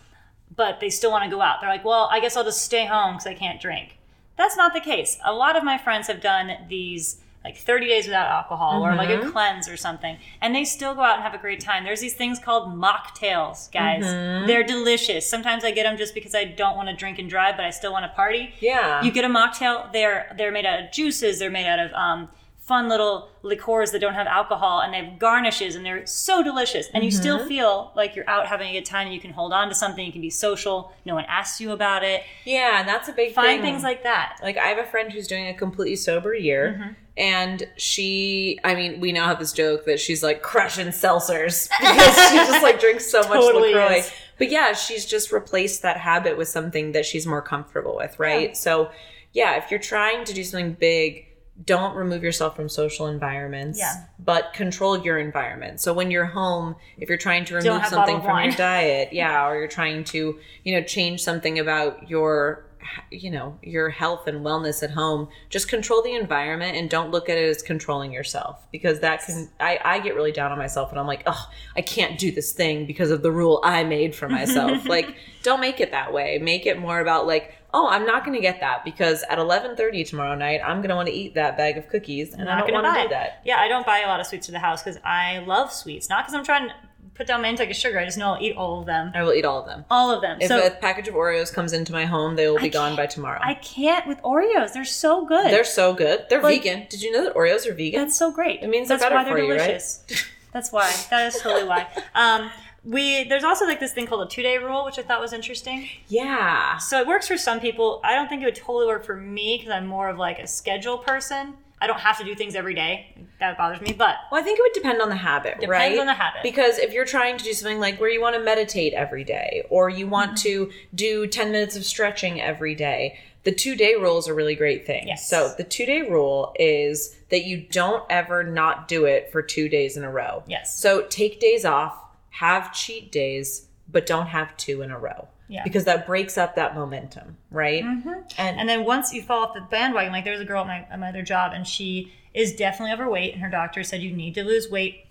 [0.56, 1.60] but they still want to go out.
[1.60, 3.98] They're like, well, I guess I'll just stay home because I can't drink.
[4.42, 5.18] That's not the case.
[5.24, 9.08] A lot of my friends have done these like 30 days without alcohol or like
[9.10, 12.00] a cleanse or something and they still go out and have a great time there's
[12.00, 14.04] these things called mocktails guys
[14.46, 17.56] they're delicious sometimes i get them just because i don't want to drink and drive
[17.56, 19.02] but i still want to party Yeah.
[19.02, 19.92] you get a mocktail.
[19.92, 21.40] They're they're made out of juices.
[21.40, 22.28] They're made out of um,
[22.72, 26.86] fun little liqueurs that don't have alcohol, and they have garnishes, and they're so delicious.
[26.94, 29.06] And you still feel like you're out having a good time.
[29.08, 30.04] And you can hold on to something.
[30.06, 30.92] You can be social.
[31.04, 32.22] No one asks you about it.
[32.44, 33.62] yeah, and that's a big Find thing.
[33.72, 34.38] things like that.
[34.42, 36.92] like I have a friend who's doing a completely sober year Mm-hmm.
[37.18, 42.14] and she I mean, we now have this joke that she's like crushing seltzers because
[42.30, 43.96] she just like drinks so much Totally LaCroix.
[43.98, 44.12] is.
[44.38, 48.48] But yeah, she's just replaced that habit with something that she's more comfortable with, right?
[48.50, 48.54] Yeah.
[48.54, 48.90] So
[49.32, 51.26] yeah, if you're trying to do something big,
[51.64, 54.04] don't remove yourself from social environments, Yeah.
[54.18, 55.80] but control your environment.
[55.80, 59.58] So when you're home, if you're trying to remove something from your diet, yeah, or
[59.58, 62.64] you're trying to, you know, change something about your
[63.12, 67.28] you know, your health and wellness at home, just control the environment and don't look
[67.28, 70.90] at it as controlling yourself because that can I I get really down on myself
[70.90, 74.16] and I'm like, "Oh, I can't do this thing because of the rule I made
[74.16, 76.38] for myself." like, don't make it that way.
[76.38, 80.08] Make it more about like, "Oh, I'm not going to get that because at 11:30
[80.08, 82.58] tomorrow night, I'm going to want to eat that bag of cookies and I Not
[82.66, 84.46] don't gonna want buy to do that." Yeah, I don't buy a lot of sweets
[84.46, 86.08] to the house because I love sweets.
[86.08, 86.74] Not because I'm trying to
[87.14, 87.98] put down my intake of sugar.
[87.98, 89.12] I just know I'll eat all of them.
[89.14, 89.84] I will eat all of them.
[89.90, 90.38] All of them.
[90.40, 93.04] If so a package of Oreos comes into my home, they will be gone by
[93.06, 93.38] tomorrow.
[93.42, 94.72] I can't with Oreos.
[94.72, 95.50] They're so good.
[95.50, 96.24] They're so good.
[96.30, 96.86] They're Like- vegan.
[96.88, 98.00] Did you know that Oreos are vegan?
[98.00, 98.62] That's so great.
[98.62, 99.58] It means they're that's better why they're for you, right?
[99.58, 100.04] delicious.
[100.52, 100.92] That's why.
[101.08, 101.86] That is totally why.
[102.14, 102.50] Um,
[102.84, 105.32] we there's also like this thing called a two day rule, which I thought was
[105.32, 105.88] interesting.
[106.08, 106.76] yeah.
[106.78, 108.00] So it works for some people.
[108.04, 110.46] I don't think it would totally work for me because I'm more of like a
[110.46, 111.54] schedule person.
[111.80, 113.12] I don't have to do things every day.
[113.40, 113.92] That bothers me.
[113.92, 115.98] But Well, I think it would depend on the habit, Depends right?
[115.98, 116.42] on the habit.
[116.44, 119.64] Because if you're trying to do something like where you want to meditate every day
[119.68, 120.42] or you want Mm-hmm.
[120.68, 124.54] to do 10 minutes of stretching every day, the two day rule is a really
[124.54, 125.08] great thing.
[125.08, 125.28] Yes.
[125.28, 129.68] So the two day rule is that you don't ever not do it for two
[129.68, 130.44] days in a row.
[130.46, 130.78] Yes.
[130.78, 131.98] So take days off,
[132.32, 135.28] have cheat days, but don't have two in a row.
[135.48, 135.64] Yeah.
[135.64, 137.84] Because that breaks up that momentum, right?
[137.84, 138.08] Mm-hmm.
[138.38, 140.86] And, and then once you fall off the bandwagon, like there's a girl at my,
[140.90, 144.34] at my other job, and she is definitely overweight, and her doctor said you need
[144.34, 145.06] to lose weight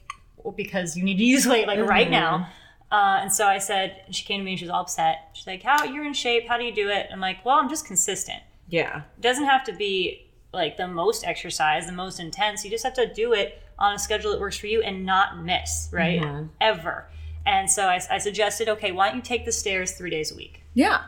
[0.55, 2.11] because you need to use weight like right Mm-hmm.
[2.11, 2.49] now.
[2.91, 5.29] Uh, and so I said, she came to me and she was all upset.
[5.33, 6.47] She's like, "How you're in shape?
[6.47, 8.39] How do you do it?" I'm like, "Well, I'm just consistent.
[8.67, 9.03] Yeah.
[9.17, 12.65] It doesn't have to be like the most exercise, the most intense.
[12.65, 15.43] You just have to do it on a schedule that works for you and not
[15.43, 16.21] miss, right?
[16.21, 16.49] Mhm.
[16.61, 17.07] Ever."
[17.45, 20.35] And so I, I suggested, "Okay, why don't you take the stairs three days a
[20.35, 21.01] week?" Yeah.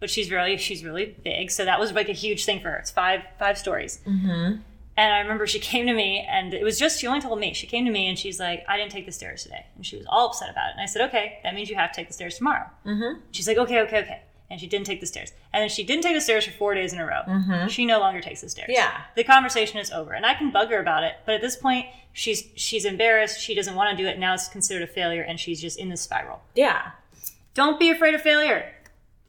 [0.00, 2.76] But she's really she's really big, so that was like a huge thing for her.
[2.76, 4.00] It's five five stories.
[4.06, 4.56] Mm-hmm.
[4.96, 7.52] And I remember she came to me, and it was just, she only told me.
[7.52, 9.66] She came to me and she's like, I didn't take the stairs today.
[9.74, 10.72] And she was all upset about it.
[10.74, 12.66] And I said, okay, that means you have to take the stairs tomorrow.
[12.86, 13.20] Mm-hmm.
[13.32, 14.22] She's like, okay, okay, okay.
[14.54, 15.32] And she didn't take the stairs.
[15.52, 17.22] And then she didn't take the stairs for four days in a row.
[17.26, 17.68] Mhm.
[17.68, 18.70] She no longer takes the stairs.
[18.72, 19.00] Yeah.
[19.16, 20.12] The conversation is over.
[20.12, 21.16] And I can bug her about it.
[21.26, 23.40] But at this point, she's she's embarrassed.
[23.40, 24.16] She doesn't want to do it.
[24.16, 25.22] Now it's considered a failure.
[25.22, 26.40] And she's just in this spiral.
[26.54, 26.92] Yeah.
[27.54, 28.72] Don't be afraid of failure.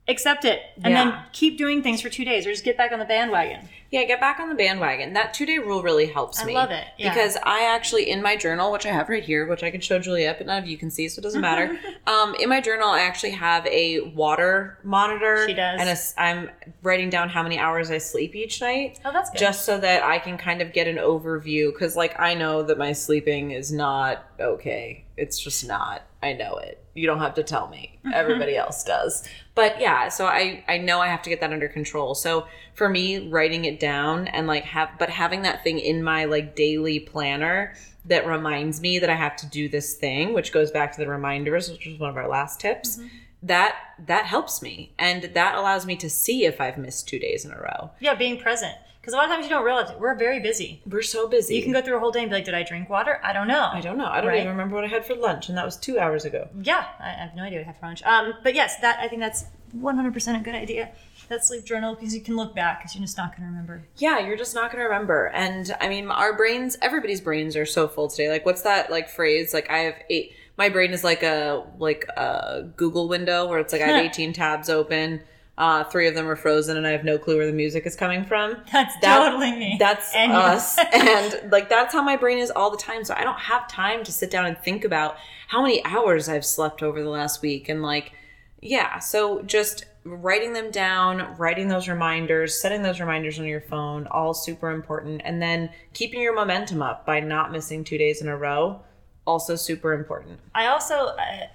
[0.08, 0.62] Accept it.
[0.84, 1.04] And Yeah.
[1.04, 3.70] then keep doing things for two days or just get back on the bandwagon.
[3.90, 5.14] Yeah, get back on the bandwagon.
[5.14, 6.54] That two day rule really helps I me.
[6.54, 7.14] I love it, yeah.
[7.14, 9.98] Because I actually, in my journal, which I have right here, which I can show
[9.98, 11.80] Juliet, but none of you can see, so it doesn't matter.
[12.08, 15.48] um, in my journal, I actually have a water monitor.
[15.48, 15.80] She does.
[15.80, 16.52] And a I'm
[16.84, 19.00] writing down how many hours I sleep each night.
[19.06, 19.40] Oh, that's good.
[19.40, 21.72] Just so that I can kind of get an overview.
[21.72, 25.05] Because, like, I know that my sleeping is not okay.
[25.18, 26.04] It's just not.
[26.22, 26.84] I know it.
[26.94, 28.00] You don't have to tell me.
[28.00, 28.14] Mm-hmm.
[28.14, 29.28] Everybody else does.
[29.54, 32.16] But yeah, so I I know I have to get that under control.
[32.16, 36.26] So for me, writing it down and like have but having that thing in my
[36.26, 37.76] like daily planner
[38.06, 41.08] that reminds me that I have to do this thing, which goes back to the
[41.08, 42.98] reminders, which was one of our last tips.
[42.98, 43.08] Mm-hmm.
[43.44, 43.76] That
[44.08, 47.52] that helps me, and that allows me to see if I've missed two days in
[47.52, 47.92] a row.
[48.00, 48.76] Yeah, being present.
[49.06, 50.00] Because a lot of times you don't realize it.
[50.00, 50.82] We're very busy.
[50.90, 51.56] We're so busy.
[51.56, 53.22] You can go through a whole day and be like, did I drink water?
[53.24, 53.70] I don't know.
[53.72, 54.08] I don't know.
[54.08, 54.38] I don't Right.
[54.40, 56.50] even remember what I had for lunch, and that was two hours ago.
[56.60, 58.02] Yeah, I I have no idea what I had for lunch.
[58.04, 59.46] Um, but yes, that I think that's
[59.80, 60.90] 100% a good idea.
[61.30, 63.84] That sleep journal because you can look back because you're just not going to remember.
[63.98, 65.28] Yeah, you're just not going to remember.
[65.36, 68.30] And I mean, our brains, everybody's brains are so full today.
[68.32, 69.54] Like, what's that like phrase?
[69.54, 70.34] Like, I have eight.
[70.58, 74.34] My brain is like a like a Google window where it's like I have 18
[74.34, 75.22] tabs open.
[75.58, 77.96] Uh, three of them are frozen, and I have no clue where the music is
[77.96, 78.58] coming from.
[78.74, 79.78] That's That- totally me.
[79.80, 80.78] That's And us.
[80.94, 83.04] and like that's how my brain is all the time.
[83.06, 85.16] So I don't have time to sit down and think about
[85.48, 87.70] how many hours I've slept over the last week.
[87.70, 88.12] And like,
[88.62, 89.00] yeah.
[89.00, 94.34] So just writing them down, writing those reminders, setting those reminders on your phone, all
[94.34, 95.22] super important.
[95.24, 98.82] And then keeping your momentum up by not missing two days in a row,
[99.26, 100.40] also super important.
[100.54, 101.48] I also, uh,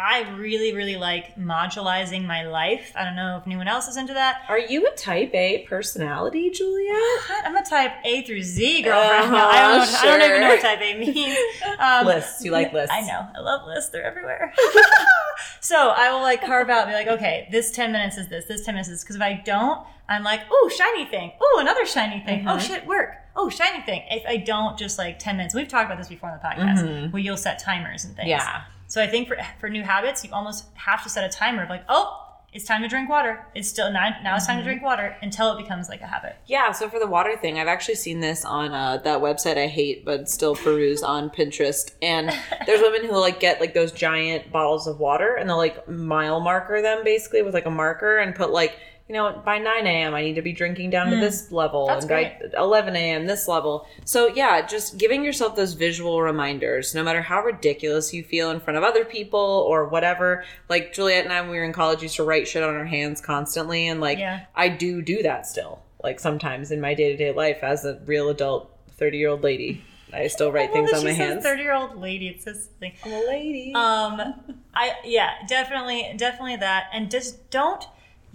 [0.00, 2.92] I really, really like modularizing my life.
[2.94, 4.42] I don't know if anyone else is into that.
[4.48, 6.94] Are you a type A personality, Julia?
[7.44, 9.32] I'm a type A through Z girlfriend.
[9.32, 9.48] now.
[9.50, 9.80] I don't.
[9.80, 11.36] Uh-huh, I don't even know what type A means.
[11.80, 12.44] Um, Lists.
[12.44, 12.94] You like lists.
[12.94, 13.26] I know.
[13.36, 13.90] I love lists.
[13.90, 14.52] They're everywhere.
[15.60, 18.64] so I will like carve out, be like, okay, this 10 minutes is this, this
[18.64, 21.32] 10 minutes is because if I don't, I'm like, oh, shiny thing.
[21.40, 22.46] Oh, another shiny thing.
[22.48, 22.60] Oh, Mhm.
[22.66, 23.14] shit, work.
[23.36, 24.02] Oh, shiny thing.
[24.10, 26.82] If I don't just like 10 minutes, we've talked about this before on the podcast,
[26.84, 27.12] Mhm.
[27.12, 28.28] where you'll set timers and things.
[28.28, 28.62] Yeah.
[28.88, 31.68] So I think for, for new habits, you almost have to set a timer of
[31.68, 33.44] like, oh, it's time to drink water.
[33.54, 34.14] It's still nine.
[34.24, 36.36] Now it's time to drink water until it becomes like a habit.
[36.46, 39.66] Yeah, so for the water thing, I've actually seen this on uh, that website I
[39.66, 41.92] hate but still peruse on Pinterest.
[42.00, 42.34] And
[42.66, 46.40] there's women who like get like those giant bottles of water and they'll like mile
[46.40, 50.14] marker them basically with like a marker and put like, you know, by 9 a.m.
[50.14, 53.26] I need to be drinking down to this level That's and by 11 a.m.
[53.26, 53.88] this level.
[54.04, 58.60] So yeah, just giving yourself those visual reminders, no matter how ridiculous you feel in
[58.60, 60.44] front of other people or whatever.
[60.68, 62.84] Like Juliet and I, when we were in college, used to write shit on our
[62.84, 63.88] hands constantly.
[63.88, 64.44] And like, Yeah.
[64.54, 65.82] I do do that still.
[66.02, 69.42] Like sometimes in my day to day life as a real adult, 30 year old
[69.42, 71.42] lady, I still write things on my hands.
[71.42, 72.28] Thirty year old lady.
[72.28, 72.92] It says something.
[73.04, 73.72] I'm a lady.
[73.74, 74.34] Um,
[74.74, 77.84] I yeah, definitely, definitely that, and just don't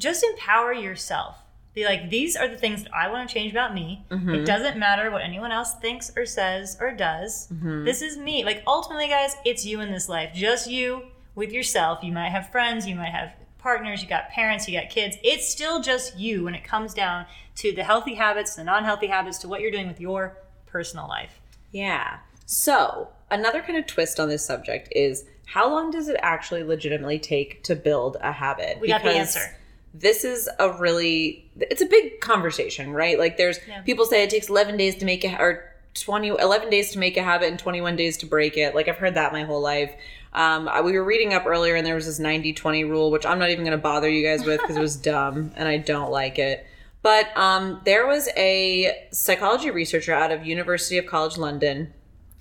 [0.04, 1.38] just empower yourself.
[1.74, 4.06] Be like, these are the things that I want to change about me.
[4.12, 4.44] It mm-hmm.
[4.44, 7.48] doesn't matter what anyone else thinks or says or does.
[7.48, 7.86] Mm-hmm.
[7.86, 8.44] This is me.
[8.44, 10.32] Like ultimately, guys, it's you in this life.
[10.36, 12.04] Just you with yourself.
[12.04, 12.88] You might have friends.
[12.88, 14.04] You might have partners.
[14.04, 14.68] You got parents.
[14.68, 15.18] You got kids.
[15.24, 19.40] It's still just you when it comes down to the healthy habits, the non-healthy habits,
[19.40, 20.38] to what you're doing with your
[20.68, 21.40] personal life.
[21.72, 22.18] yeah.
[22.46, 27.20] So another kind of twist on this subject is how long does it actually legitimately
[27.20, 28.80] take to build a habit?
[28.82, 29.56] We got the answer.
[29.94, 33.18] This is a really it's a big conversation, right?
[33.20, 33.82] Like there's Yeah.
[33.82, 37.16] people say it takes 11 days to make a or 20 11 days to make
[37.18, 38.74] a habit and 21 days to break it.
[38.74, 39.92] Like I've heard that my whole life.
[40.34, 43.26] Um, I- we were reading up earlier and there was this 90 20 rule, which
[43.26, 45.78] I'm not even going to bother you guys with because it was dumb and I
[45.78, 46.66] don't like it.
[47.04, 51.94] But um, there was a psychology researcher out of University of College London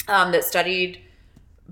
[0.09, 1.01] um, that studied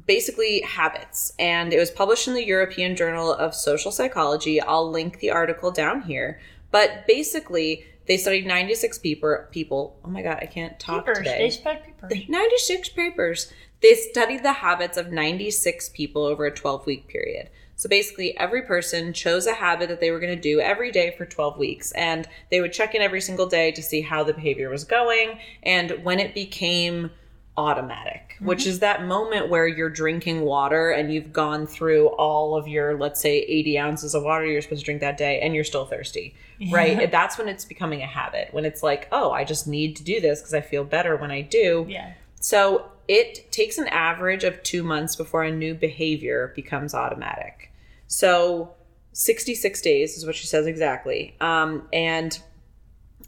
[0.06, 4.60] basically habits and it was published in the European Journal of Social Psychology.
[4.60, 6.40] I'll link the article down here.
[6.70, 9.44] But basically, They studied 96 people.
[9.52, 9.96] People.
[10.04, 11.18] Oh my god, I can't talk Papers.
[11.18, 11.38] today.
[11.38, 12.28] They spread papers.
[12.28, 13.52] 96 papers.
[13.82, 17.50] They studied the habits of 96 people over a 12 week period.
[17.76, 21.14] So basically, every person chose a habit that they were going to do every day
[21.16, 21.92] for 12 weeks.
[21.92, 25.38] And they would check in every single day to see how the behavior was going
[25.62, 27.10] and when it became
[27.56, 32.66] automatic, which is that moment where you're drinking water and you've gone through all of
[32.66, 35.64] your, let's say, 80 ounces of water you're supposed to drink that day and you're
[35.64, 36.34] still thirsty,
[36.70, 37.10] right?
[37.10, 38.48] That's when it's becoming a habit.
[38.52, 41.30] When it's like, oh, I just need to do this because I feel better when
[41.30, 41.86] I do.
[41.88, 42.12] Yeah.
[42.40, 47.72] So it takes an average of two months before a new behavior becomes automatic.
[48.06, 48.74] So
[49.12, 51.36] 66 days is what she says exactly.
[51.40, 52.40] Um, and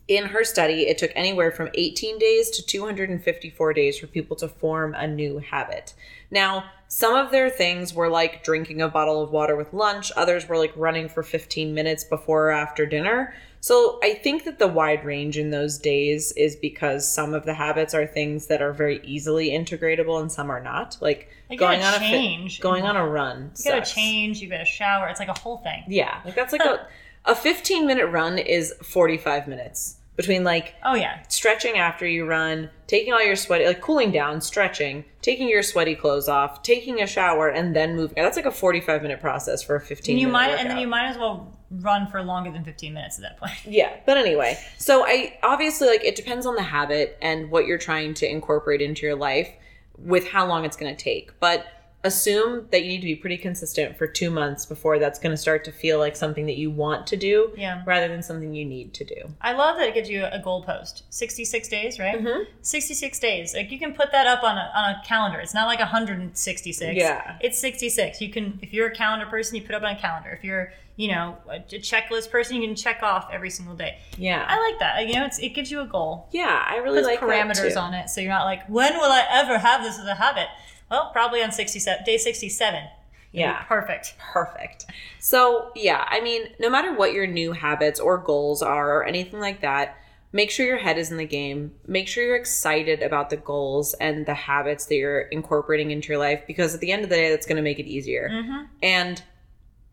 [0.08, 4.48] in her study, it took anywhere from 18 days to 254 days for people to
[4.48, 5.94] form a new habit.
[6.30, 10.48] Now, some of their things were like drinking a bottle of water with lunch, others
[10.48, 13.34] were like running for 15 minutes before or after dinner.
[13.60, 17.54] So I think that the wide range in those days is because some of the
[17.54, 20.98] habits are things that are very easily integratable and some are not.
[21.00, 22.56] Like going on a change.
[22.56, 23.52] fit, going on a run.
[23.56, 24.40] You gotta change.
[24.40, 25.06] You gotta shower.
[25.06, 25.84] It's like a whole thing.
[25.86, 26.88] Yeah, like that's like a
[27.24, 31.22] a 15 minute run is 45 minutes between like Oh yeah.
[31.28, 35.94] stretching after you run, taking all your sweaty, like cooling down, stretching, taking your sweaty
[35.94, 38.16] clothes off, taking a shower, and then moving.
[38.16, 40.60] That's like a 45 minute process for a 15 And you minute might, workout.
[40.60, 43.52] and then you might as well run for longer than 15 minutes at that point.
[43.64, 47.78] Yeah, but anyway, so I obviously like it depends on the habit and what you're
[47.78, 49.48] trying to incorporate into your life
[49.96, 51.38] with how long it's going to take.
[51.40, 51.66] But
[52.04, 55.36] assume that you need to be pretty consistent for 2 months before that's going to
[55.36, 57.82] start to feel like something that you want to do Yeah.
[57.86, 59.34] rather than something you need to do.
[59.40, 61.02] I love that it gives you a goalpost.
[61.10, 62.18] 66 days, right?
[62.20, 62.46] Mhm.
[62.60, 63.54] 66 days.
[63.54, 65.38] Like you can put that up on a, on a calendar.
[65.38, 66.96] It's not like 166.
[66.96, 67.36] Yeah.
[67.40, 68.20] It's 66.
[68.20, 70.30] You can, if you're a calendar person, you put up on a calendar.
[70.30, 73.98] If you're, you know, a, a checklist person, you can check off every single day.
[74.18, 74.44] Yeah.
[74.46, 75.06] I like that.
[75.06, 76.28] You know, it's, it gives you a goal.
[76.32, 78.10] yeah, I really Puts like that, parameters on it.
[78.10, 80.48] So you're not like, when will I ever have this as a habit?
[80.92, 82.84] Well, probably on 67, day 67.
[83.32, 83.62] Yeah.
[83.62, 84.14] Perfect.
[84.18, 84.84] Perfect.
[85.18, 89.40] So, yeah, I mean, no matter what your new habits or goals are or anything
[89.40, 89.96] like that,
[90.32, 91.72] make sure your head is in the game.
[91.86, 96.18] Make sure you're excited about the goals and the habits that you're incorporating into your
[96.18, 98.28] life because at the end of the day, that's going to make it easier.
[98.30, 98.64] Mm-hmm.
[98.82, 99.22] And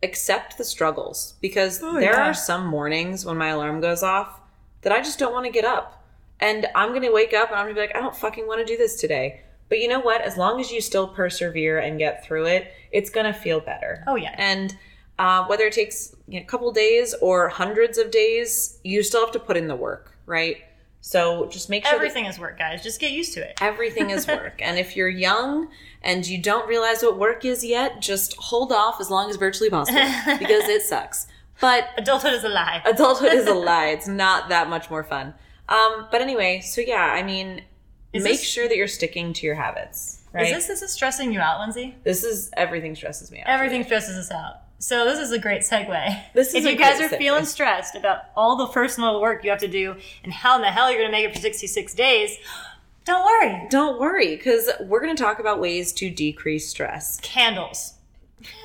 [0.02, 2.28] accept the struggles because Oh, there yeah.
[2.30, 4.38] are some mornings when my alarm goes off
[4.82, 6.04] that I just don't want to get up.
[6.40, 8.46] And I'm going to wake up and I'm going to be like, I don't fucking
[8.46, 9.42] want to do this today.
[9.70, 10.20] But you know what?
[10.20, 14.04] As long as you still persevere and get through it, it's going to feel better.
[14.06, 14.34] Oh, yeah.
[14.36, 14.76] And
[15.18, 19.20] uh, whether it takes you know, a couple days or hundreds of days, you still
[19.24, 20.58] have to put in the work, right?
[21.02, 22.82] So just make sure Everything is work, guys.
[22.82, 23.56] Just get used to it.
[23.62, 24.60] Everything is work.
[24.60, 25.68] and if you're young
[26.02, 29.70] and you don't realize what work is yet, just hold off as long as virtually
[29.70, 29.98] possible
[30.38, 31.26] because it sucks.
[31.60, 32.82] But Adulthood is a lie.
[32.86, 33.88] adulthood is a lie.
[33.88, 35.34] It's not that much more fun.
[35.68, 37.62] Um, but anyway, so yeah, I mean,
[38.12, 40.46] Is make this- sure that you're sticking to your habits, right?
[40.46, 41.96] Is this this is stressing you out, Lindsay?
[42.04, 43.48] this is everything stresses me out.
[43.48, 44.62] Everything stresses us out.
[44.78, 46.22] So this is a great segue.
[46.32, 47.18] This is if you guys are segue.
[47.18, 49.94] feeling stressed about all the personal work you have to do
[50.24, 52.38] and how in the hell you're going to make it for 66 days,
[53.04, 53.66] don't worry.
[53.70, 57.20] Don't worry, because we're going to talk about ways to decrease stress.
[57.20, 57.94] Candles.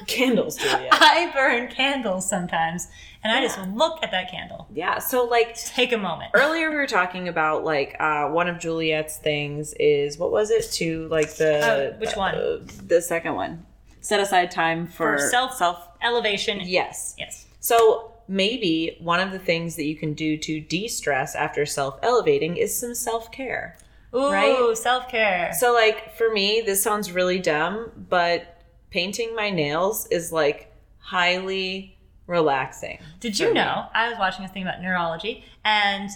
[0.07, 0.87] Candles, Julia.
[0.91, 2.87] I burn candles sometimes,
[3.25, 4.67] and I just look at that candle.
[4.73, 4.99] yeah.
[4.99, 6.31] So like Take a moment.
[6.35, 10.71] earlier we were talking about like uh, one of Juliet's things is what was it
[10.73, 11.59] to like the
[11.93, 12.35] Oh, which one?
[12.35, 13.65] uh, the second one
[14.01, 16.61] set aside time for, For self self elevation.
[16.63, 17.45] yes Yes.
[17.59, 22.55] so maybe one of the things that you can do to de-stress after self elevating
[22.57, 23.75] is some self-care
[24.15, 24.77] Ooh, Right?
[24.77, 25.51] self care.
[25.57, 28.61] so like for me this sounds really dumb but
[28.91, 31.94] painting my nails is like highly
[32.27, 33.87] relaxing Did you know?
[33.93, 36.09] I was watching a thing about neurology, and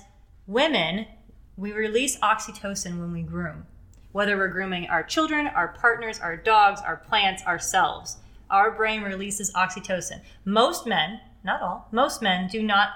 [0.47, 1.05] women,
[1.57, 3.65] we release oxytocin when we groom.
[4.11, 8.17] Whether we're grooming our children, our partners, our dogs, our plants, ourselves,
[8.49, 10.21] our brain releases oxytocin.
[10.45, 12.89] Most men, not all, most men do not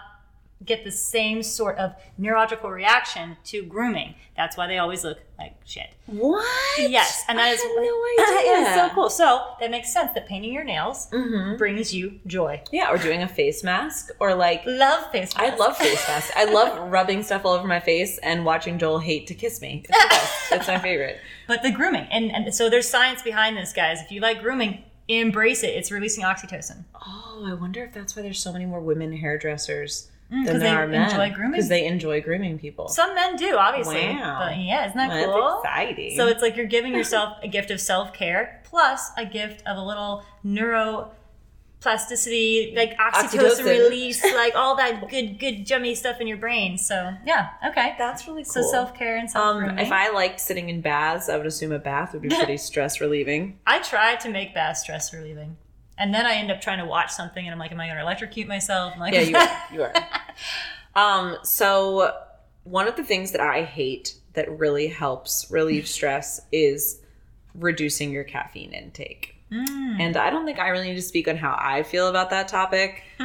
[0.66, 4.16] get the same sort of neurological reaction to grooming.
[4.38, 5.90] That's why they always look like shit.
[6.06, 6.46] what
[6.80, 8.68] Yes, and that I is no idea.
[8.68, 9.10] it's so cool.
[9.10, 11.58] So that makes sense that painting your nails Mhm.
[11.58, 12.62] brings you joy.
[12.72, 15.54] yeah or doing a face mask or like Love face masks.
[15.54, 16.32] I love face masks.
[16.36, 19.84] I love rubbing stuff all over my face and watching Joel hate to kiss me.
[19.90, 21.20] It's it's my favorite.
[21.48, 24.02] But the grooming, and, and so there's science behind this, guys.
[24.02, 25.72] If you like grooming, embrace it.
[25.76, 26.86] It's releasing oxytocin.
[26.96, 30.62] Oh, I wonder if that's why there's so many more women hairdressers Mm, than 'cause
[30.62, 31.52] there they enjoy grooming?
[31.52, 32.88] Because they enjoy grooming people.
[32.88, 34.08] Some men do, obviously.
[34.08, 34.38] Wow.
[34.40, 35.62] But yeah, isn't that Well, cool?
[35.62, 36.18] Exciting.
[36.18, 39.78] So it's like you're giving yourself a gift of self care plus a gift of
[39.78, 41.12] a little neuro
[41.82, 43.66] plasticity, like oxytocin, Oxytocin.
[43.66, 46.78] release, like all that good, good, jummy stuff in your brain.
[46.78, 47.94] So yeah, okay.
[47.98, 48.64] That's really cool.
[48.64, 51.72] So self care and self Um, if I liked sitting in baths, I would assume
[51.72, 53.60] a bath would be pretty stress relieving.
[53.68, 55.58] I try to make baths stress relieving,
[55.98, 57.98] and then I end up trying to watch something, and I'm like, am I going
[57.98, 58.94] to electrocute myself?
[58.96, 59.62] I'm like, Yeah, you are.
[59.74, 59.94] You are.
[60.96, 62.16] Um, so
[62.66, 67.02] one of the things that I hate that really helps relieve stress is
[67.56, 69.36] reducing your caffeine intake.
[69.52, 70.00] Mm.
[70.00, 72.48] And I don't think I really need to speak on how I feel about that
[72.48, 73.04] topic.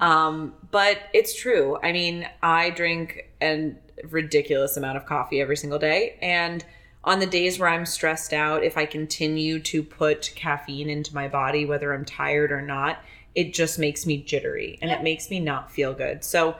[0.00, 1.78] um, but it's true.
[1.82, 3.72] I mean, I drink a
[4.08, 6.16] ridiculous amount of coffee every single day.
[6.22, 6.64] And
[7.02, 11.28] on the days where I'm stressed out, if I continue to put caffeine into my
[11.28, 13.02] body, whether I'm tired or not,
[13.40, 16.22] it just makes me jittery and it makes me not feel good.
[16.22, 16.56] So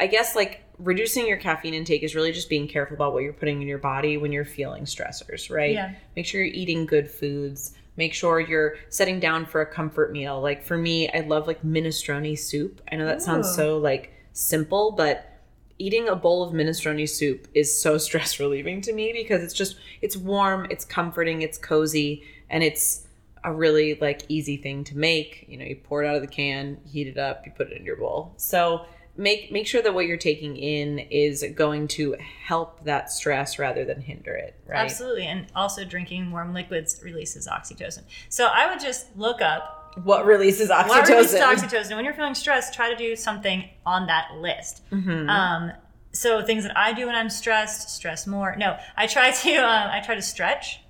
[0.00, 3.34] I guess like reducing your caffeine intake is really just being careful about what you're
[3.34, 5.74] putting in your body when you're feeling stressors, right?
[5.74, 5.92] Yeah.
[6.16, 7.74] Make sure you're eating good foods.
[7.98, 10.40] Make sure you're setting down for a comfort meal.
[10.40, 12.80] Like for me, I love like minestrone soup.
[12.90, 15.30] I know that sounds so like simple, but
[15.78, 19.76] eating a bowl of minestrone soup is so stress relieving to me because it's just
[20.00, 23.03] it's warm, it's comforting, it's cozy, and it's
[23.44, 25.44] a really like easy thing to make.
[25.48, 27.76] You know, you pour it out of the can, heat it up, you put it
[27.78, 28.32] in your bowl.
[28.36, 28.86] So
[29.16, 33.84] make make sure that what you're taking in is going to help that stress rather
[33.84, 34.78] than hinder it, right?
[34.78, 38.02] Absolutely, and also drinking warm liquids releases oxytocin.
[38.28, 41.08] So I would just look up What releases what oxytocin?
[41.10, 41.94] releases oxytocin.
[41.96, 44.82] When you're feeling stressed, try to do something on that list.
[44.90, 45.28] Mhm.
[45.28, 45.72] Um,
[46.12, 48.56] so things that I do when I'm stressed, stress more.
[48.56, 50.80] No, I try to um, I try to stretch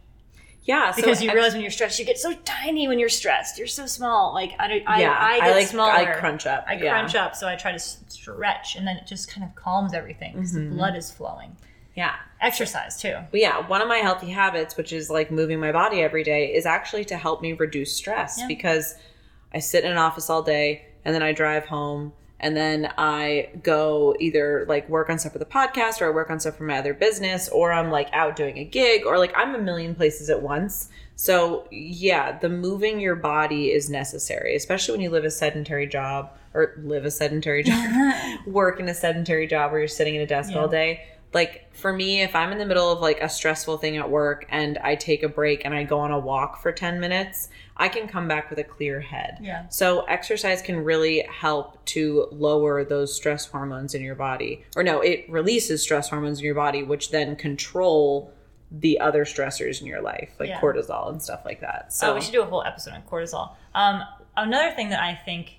[0.64, 3.08] yeah, so because you ex- realize when you're stressed, you get so tiny when you're
[3.08, 3.58] stressed.
[3.58, 4.32] You're so small.
[4.32, 5.92] Like I, don't- I, yeah, I get like smaller.
[5.92, 6.64] I crunch up.
[6.68, 6.90] I yeah.
[6.98, 10.34] crunch up, so I try to stretch, and then it just kind of calms everything
[10.34, 10.70] because Mm-hmm.
[10.70, 11.56] the blood is flowing.
[11.94, 12.14] Yeah.
[12.40, 13.16] Exercise too.
[13.30, 16.52] But yeah, one of my healthy habits, which is like moving my body every day,
[16.52, 18.48] is actually to help me reduce stress Yeah.
[18.48, 18.96] because
[19.52, 23.50] I sit in an office all day and then I drive home and then I
[23.62, 26.64] go either like work on stuff for the podcast or I work on stuff for
[26.64, 29.94] my other business or I'm like out doing a gig or like I'm a million
[29.94, 30.88] places at once.
[31.16, 36.30] So yeah, the moving your body is necessary, especially when you live a sedentary job
[36.52, 40.26] or live a sedentary job, work in a sedentary job where you're sitting at a
[40.26, 40.58] desk Yeah.
[40.58, 41.04] all day.
[41.34, 44.46] Like for me, if I'm in the middle of like a stressful thing at work
[44.50, 47.88] and I take a break and I go on a walk for 10 minutes, I
[47.88, 49.38] can come back with a clear head.
[49.42, 49.68] Yeah.
[49.68, 54.64] So exercise can really help to lower those stress hormones in your body.
[54.76, 58.32] Or no, it releases stress hormones in your body which then control
[58.70, 60.60] the other stressors in your life, like Yeah.
[60.60, 61.92] cortisol and stuff like that.
[61.92, 63.50] So Oh, we should do a whole episode on cortisol.
[63.74, 64.02] Um,
[64.36, 65.58] another thing that I think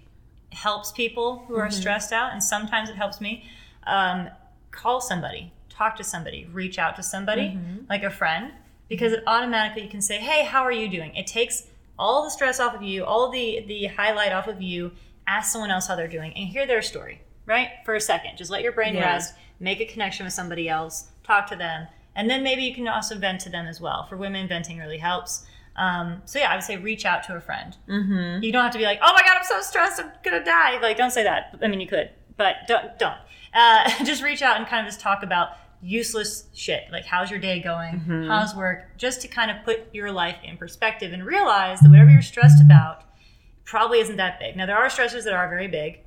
[0.52, 1.64] helps people who Mm-hmm.
[1.64, 3.46] are stressed out, and sometimes it helps me,
[3.88, 4.30] um,
[4.72, 7.86] call somebody, talk to somebody, reach out to somebody, Mm-hmm.
[7.90, 8.52] like a friend,
[8.88, 11.68] because it automatically you can say, "Hey, how are you doing?" It takes
[11.98, 14.92] all the stress off of you, all the the highlight off of you.
[15.28, 17.70] Ask someone else how they're doing and hear their story, right?
[17.84, 19.06] For a second, just let your brain Yeah.
[19.14, 22.88] rest, make a connection with somebody else, talk to them, and then maybe you can
[22.88, 24.06] also vent to them as well.
[24.08, 25.46] For women, venting really helps.
[25.78, 27.76] Um, so yeah, I would say reach out to a friend.
[27.90, 28.44] Mhm.
[28.44, 30.78] You don't have to be like, "Oh my god, I'm so stressed, I'm gonna die."
[30.80, 31.56] Like, don't say that.
[31.62, 32.98] I mean, you could, but don't.
[33.00, 33.18] Don't.
[33.54, 35.50] Uh, just reach out and kind of just talk about
[35.82, 36.84] useless shit.
[36.92, 38.00] Like, how's your day going?
[38.00, 38.28] Mm-hmm.
[38.28, 38.98] How's work?
[38.98, 42.62] Just to kind of put your life in perspective and realize that whatever you're stressed
[42.62, 43.04] about
[43.64, 44.56] probably isn't that big.
[44.56, 46.00] Now, there are stressors that are very big,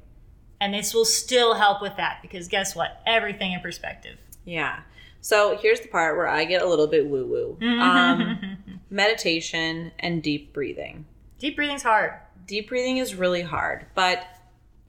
[0.61, 3.03] and this will still help with that because guess what?
[3.07, 4.19] Everything in perspective.
[4.45, 4.81] Yeah.
[5.21, 7.69] So here's the part where I get a little bit woo woo.
[7.81, 8.59] Um,
[8.91, 11.05] meditation and deep breathing.
[11.39, 12.13] Deep breathing's hard.
[12.47, 14.25] deep breathing is really hard but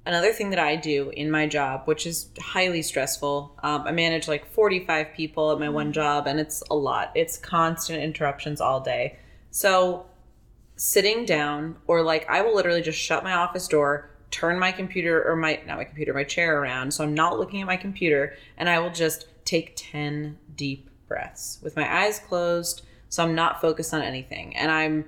[0.10, 4.28] another thing that i do in my job which is highly stressful um, i manage
[4.28, 7.12] like 45 people at my one job and it's a lot.
[7.16, 9.18] It's constant interruptions all day.
[9.52, 10.06] So
[10.76, 15.28] sitting down or like i will literally just shut my office door turn my computer
[15.28, 18.34] or my not my computer my chair around so i'm not looking at my computer
[18.58, 23.60] and i will just take 10 deep breaths with my eyes closed so i'm not
[23.60, 24.56] focused on anything.
[24.56, 25.04] And i'm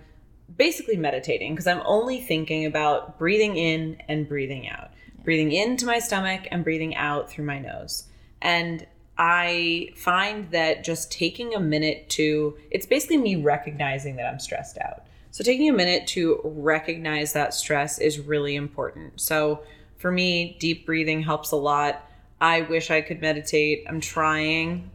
[0.57, 4.91] basically meditating because I'm only thinking about breathing in and breathing out,
[5.23, 8.07] breathing into my stomach and breathing out through my nose.
[8.41, 8.85] And
[9.17, 14.77] I find that just taking a minute to, it's basically me recognizing that I'm stressed
[14.79, 15.05] out.
[15.29, 19.21] So taking a minute to recognize that stress is really important.
[19.21, 19.61] So
[19.97, 22.05] for me, deep breathing helps a lot.
[22.41, 23.85] I wish I could meditate.
[23.87, 24.89] I'm trying.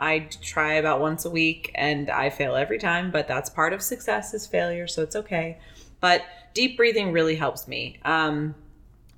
[0.00, 3.82] I try about once a week and I fail every time, but that's part of
[3.82, 5.58] success is failure, so it's okay.
[6.00, 6.22] But
[6.54, 7.98] deep breathing really helps me.
[8.04, 8.54] Um,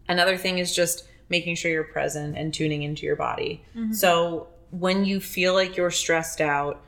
[0.09, 3.63] another thing is just making sure you're present and tuning into your body.
[3.95, 6.83] So when you feel like you're stressed out,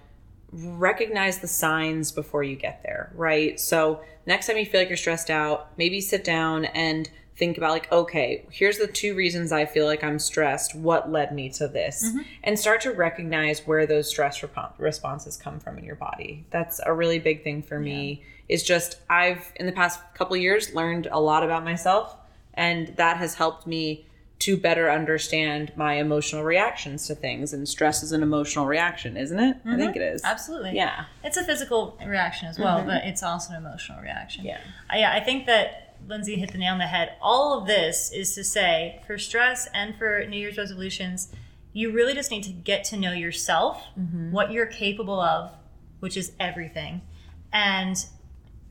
[0.53, 3.59] recognize the signs before you get there, right?
[3.59, 7.70] So next time you feel like you're stressed out, maybe sit down and think about
[7.70, 11.66] like okay here's the two reasons i feel like i'm stressed what led me to
[11.66, 12.18] this Mm-hmm.
[12.45, 16.80] and start to recognize where those stress rep- responses come from in your body that's
[16.87, 21.09] a really big thing for me is just i've in the past couple years learned
[21.11, 22.16] a lot about myself
[22.55, 24.07] and that has helped me
[24.41, 29.39] to better understand my emotional reactions to things and stress is an emotional reaction isn't
[29.41, 30.30] it i think it is Mm-hmm.
[30.32, 30.72] Absolutely.
[30.76, 34.45] yeah It's a physical reaction as well, but it's also an emotional reaction.
[34.45, 34.59] Yeah.
[34.93, 37.16] Uh, yeah, I think that Lindsay hit the nail on the head.
[37.20, 41.32] All of this is to say for stress and for New Year's resolutions,
[41.72, 44.30] you really just need to get to know yourself, mm-hmm.
[44.30, 45.50] what you're capable of,
[46.00, 47.02] which is everything,
[47.52, 48.07] and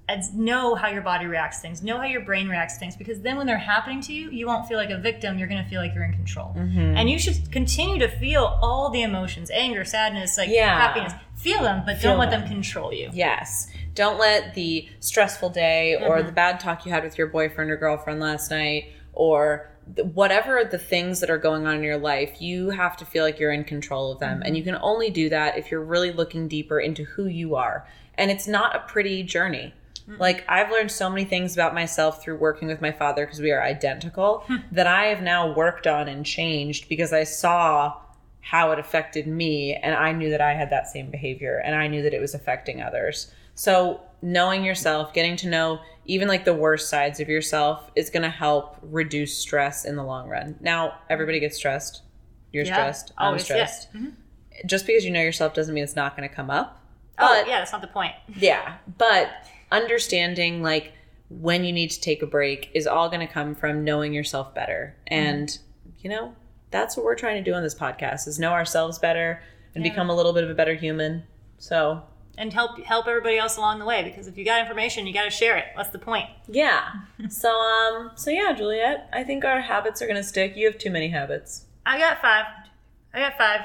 [0.09, 2.95] and know how your body reacts to things, know how your brain reacts to things,
[2.97, 5.37] because then when they're happening to you, you won't feel like a victim.
[5.39, 8.89] You're going to feel like you're in control, and you should continue to feel all
[8.89, 10.77] the emotions: anger, sadness, like Yeah.
[10.77, 11.13] happiness.
[11.35, 12.41] Feel them, but Feel don't let them.
[12.41, 13.09] them control you.
[13.13, 13.67] Yes.
[13.95, 16.25] Don't let the stressful day or Mm-hmm.
[16.27, 19.69] the bad talk you had with your boyfriend or girlfriend last night or
[20.13, 23.39] whatever the things that are going on in your life, you have to feel like
[23.39, 24.35] you're in control of them.
[24.37, 24.43] Mm-hmm.
[24.47, 27.85] And you can only do that if you're really looking deeper into who you are.
[28.15, 29.73] And it's not a pretty journey.
[30.07, 33.51] Like, I've learned so many things about myself through working with my father because we
[33.51, 34.57] are identical Hmm.
[34.71, 37.95] that I have now worked on and changed because I saw
[38.41, 41.87] how it affected me and I knew that I had that same behavior and I
[41.87, 43.31] knew that it was affecting others.
[43.55, 48.23] So, knowing yourself, getting to know even like the worst sides of yourself is going
[48.23, 50.55] to help reduce stress in the long run.
[50.59, 52.01] Now, everybody gets stressed.
[52.51, 53.13] You're Yeah, stressed.
[53.17, 53.65] I'm always, yeah.
[53.65, 53.87] stressed.
[54.65, 56.79] Just because you know yourself doesn't mean it's not going to come up.
[57.19, 58.13] Oh, But yeah, that's not the point.
[58.37, 59.29] yeah, but
[59.73, 60.93] understanding like
[61.29, 64.53] when you need to take a break is all going to come from knowing yourself
[64.53, 64.95] better.
[65.07, 65.57] And
[65.99, 66.35] you know,
[66.71, 69.41] that's what we're trying to do on this podcast is know ourselves better
[69.75, 69.91] and Yeah.
[69.91, 71.23] become a little bit of a better human.
[71.57, 72.03] So,
[72.37, 75.23] And help help everybody else along the way because if you got information, you got
[75.25, 75.65] to share it.
[75.75, 76.29] What's the point.
[76.47, 76.89] yeah.
[77.29, 80.55] so um so yeah, Juliet, I think our habits are going to stick.
[80.55, 81.65] You have too many habits.
[81.85, 82.45] I got five.
[83.13, 83.61] I got five.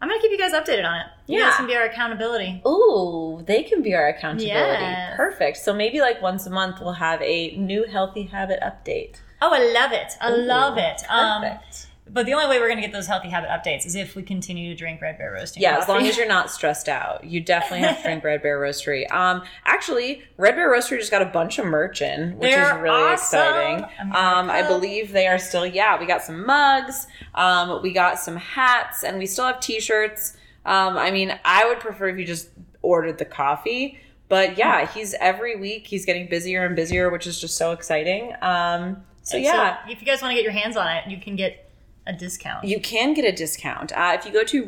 [0.00, 1.06] I'm gonna keep you guys updated on it.
[1.26, 1.48] You Yeah.
[1.50, 2.62] guys can be our accountability.
[2.66, 4.46] Ooh, they can be our accountability.
[4.82, 5.16] Yes.
[5.16, 5.58] Perfect.
[5.58, 9.16] So maybe like once a month we'll have a new healthy habit update.
[9.42, 10.12] Oh, I love it.
[10.20, 11.02] I love Ooh, it.
[11.10, 11.86] Um, Perfect.
[12.12, 14.70] But the only way we're gonna get those healthy habit updates is if we continue
[14.70, 15.62] to drink Red Bear roasting.
[15.62, 17.24] Yeah, as long as you're not stressed out.
[17.24, 19.06] You definitely have to drink Red Bear Roastery.
[19.20, 23.02] Um, actually, Red Bear Roastery just got a bunch of merch-in, which They're is really
[23.02, 23.38] awesome.
[23.38, 23.84] exciting.
[24.14, 28.36] Um, I believe they are still, yeah, we got some mugs, um, we got some
[28.36, 30.36] hats, and we still have t-shirts.
[30.64, 32.48] Um, I mean, I would prefer if you just
[32.82, 33.98] ordered the coffee.
[34.28, 38.32] But yeah, he's every week he's getting busier and busier, which is just so exciting.
[38.42, 41.34] Um, so yeah, if you guys want to get your hands on it, you can
[41.36, 41.69] get
[42.14, 42.64] a discount.
[42.64, 44.64] you can get a discount uh, if you go to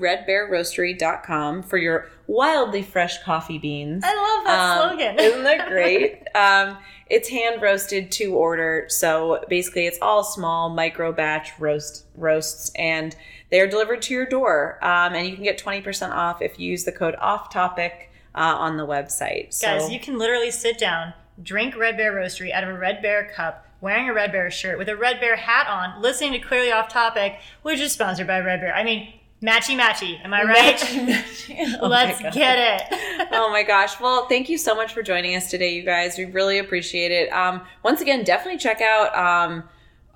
[0.67, 4.03] redbearroastery.com for your wildly fresh coffee beans.
[4.05, 5.19] I love that Um, slogan.
[5.19, 6.27] Isn't that great?
[6.35, 6.79] um,
[7.11, 8.87] it's hand roasted to order.
[8.89, 13.15] So basically, it's all small micro batch roast roasts, and
[13.51, 14.79] they are delivered to your door.
[14.83, 18.11] Um, and you can get twenty percent off if you use the code Off Topic
[18.35, 19.53] uh, on the website.
[19.53, 21.13] So, Guys, you can literally sit down,
[21.43, 24.79] drink Red Bear Roastery out of a Red Bear cup, wearing a Red Bear shirt
[24.79, 28.41] with a Red Bear hat on, listening to Clearly Off Topic, which is sponsored by
[28.41, 28.75] Red Bear.
[28.75, 29.13] I mean,
[29.43, 30.25] matchy matchy.
[30.25, 30.81] Am I right?
[31.83, 32.33] Oh my Let's God.
[32.33, 32.59] get
[32.91, 33.29] it.
[33.33, 34.01] oh my gosh.
[34.01, 36.17] Well, thank you so much for joining us today, you guys.
[36.17, 37.31] We really appreciate it.
[37.33, 39.65] Um, once again, definitely check out um,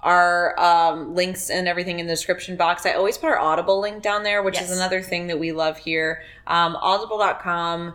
[0.02, 2.86] our um, links and everything in the description box.
[2.86, 4.70] I always put our Audible link down there, which Yes.
[4.70, 6.22] is another thing that we love here.
[6.46, 7.94] Um, audible.com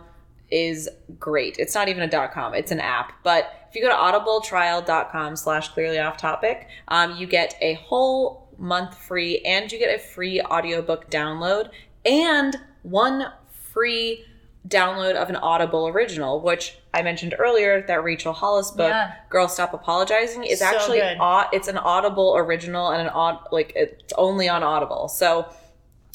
[0.50, 1.56] is great.
[1.58, 3.14] It's not even a .com, it's an app.
[3.22, 8.48] But if you go to audibletrial.com slash clearly off topic, um, you get a whole
[8.58, 11.70] month free and you get a free audiobook download
[12.04, 14.26] and one free
[14.68, 19.14] download of an Audible original, which I mentioned earlier that Rachel Hollis book, Yeah.
[19.30, 23.72] Girl Stop Apologizing, is So actually au- it's an Audible original and an odd like
[23.74, 25.08] it's only on Audible.
[25.08, 25.46] So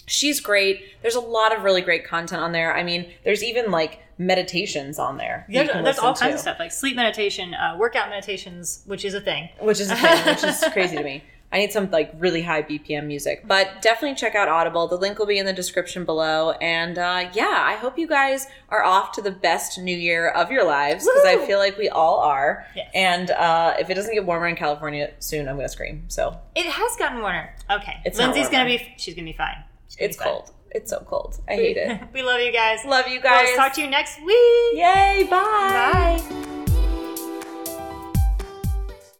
[0.08, 0.84] she's great.
[1.03, 2.76] There's a lot of really great content on there.
[2.76, 5.45] I mean, there's even like meditations on there.
[5.47, 9.14] There's, there's all kinds to, of stuff like sleep meditation, uh, workout meditations, which is
[9.14, 9.49] a thing.
[9.60, 11.24] which is a thing, which is crazy to me.
[11.49, 14.88] I need some like really high BPM music, but definitely check out Audible.
[14.88, 16.51] The link will be in the description below.
[16.51, 20.51] And uh, yeah, I hope you guys are off to the best new year of
[20.51, 22.66] your lives because I feel like we all are.
[22.76, 22.91] Yes.
[22.93, 26.03] And uh, if it doesn't get warmer in California soon, I'm gonna scream.
[26.10, 27.53] So It has gotten warmer.
[27.72, 28.01] Okay.
[28.03, 29.64] It's Lindsay's gonna be she's gonna be fine.
[29.99, 30.27] It's fine.
[30.27, 30.51] cold.
[30.71, 31.39] It's so cold.
[31.47, 31.99] I hate it.
[32.13, 32.85] we love you guys.
[32.85, 33.47] Love you guys.
[33.47, 34.73] We'll talk to you next week.
[34.73, 35.27] Yay!
[35.29, 36.19] Bye.
[36.19, 36.53] Bye.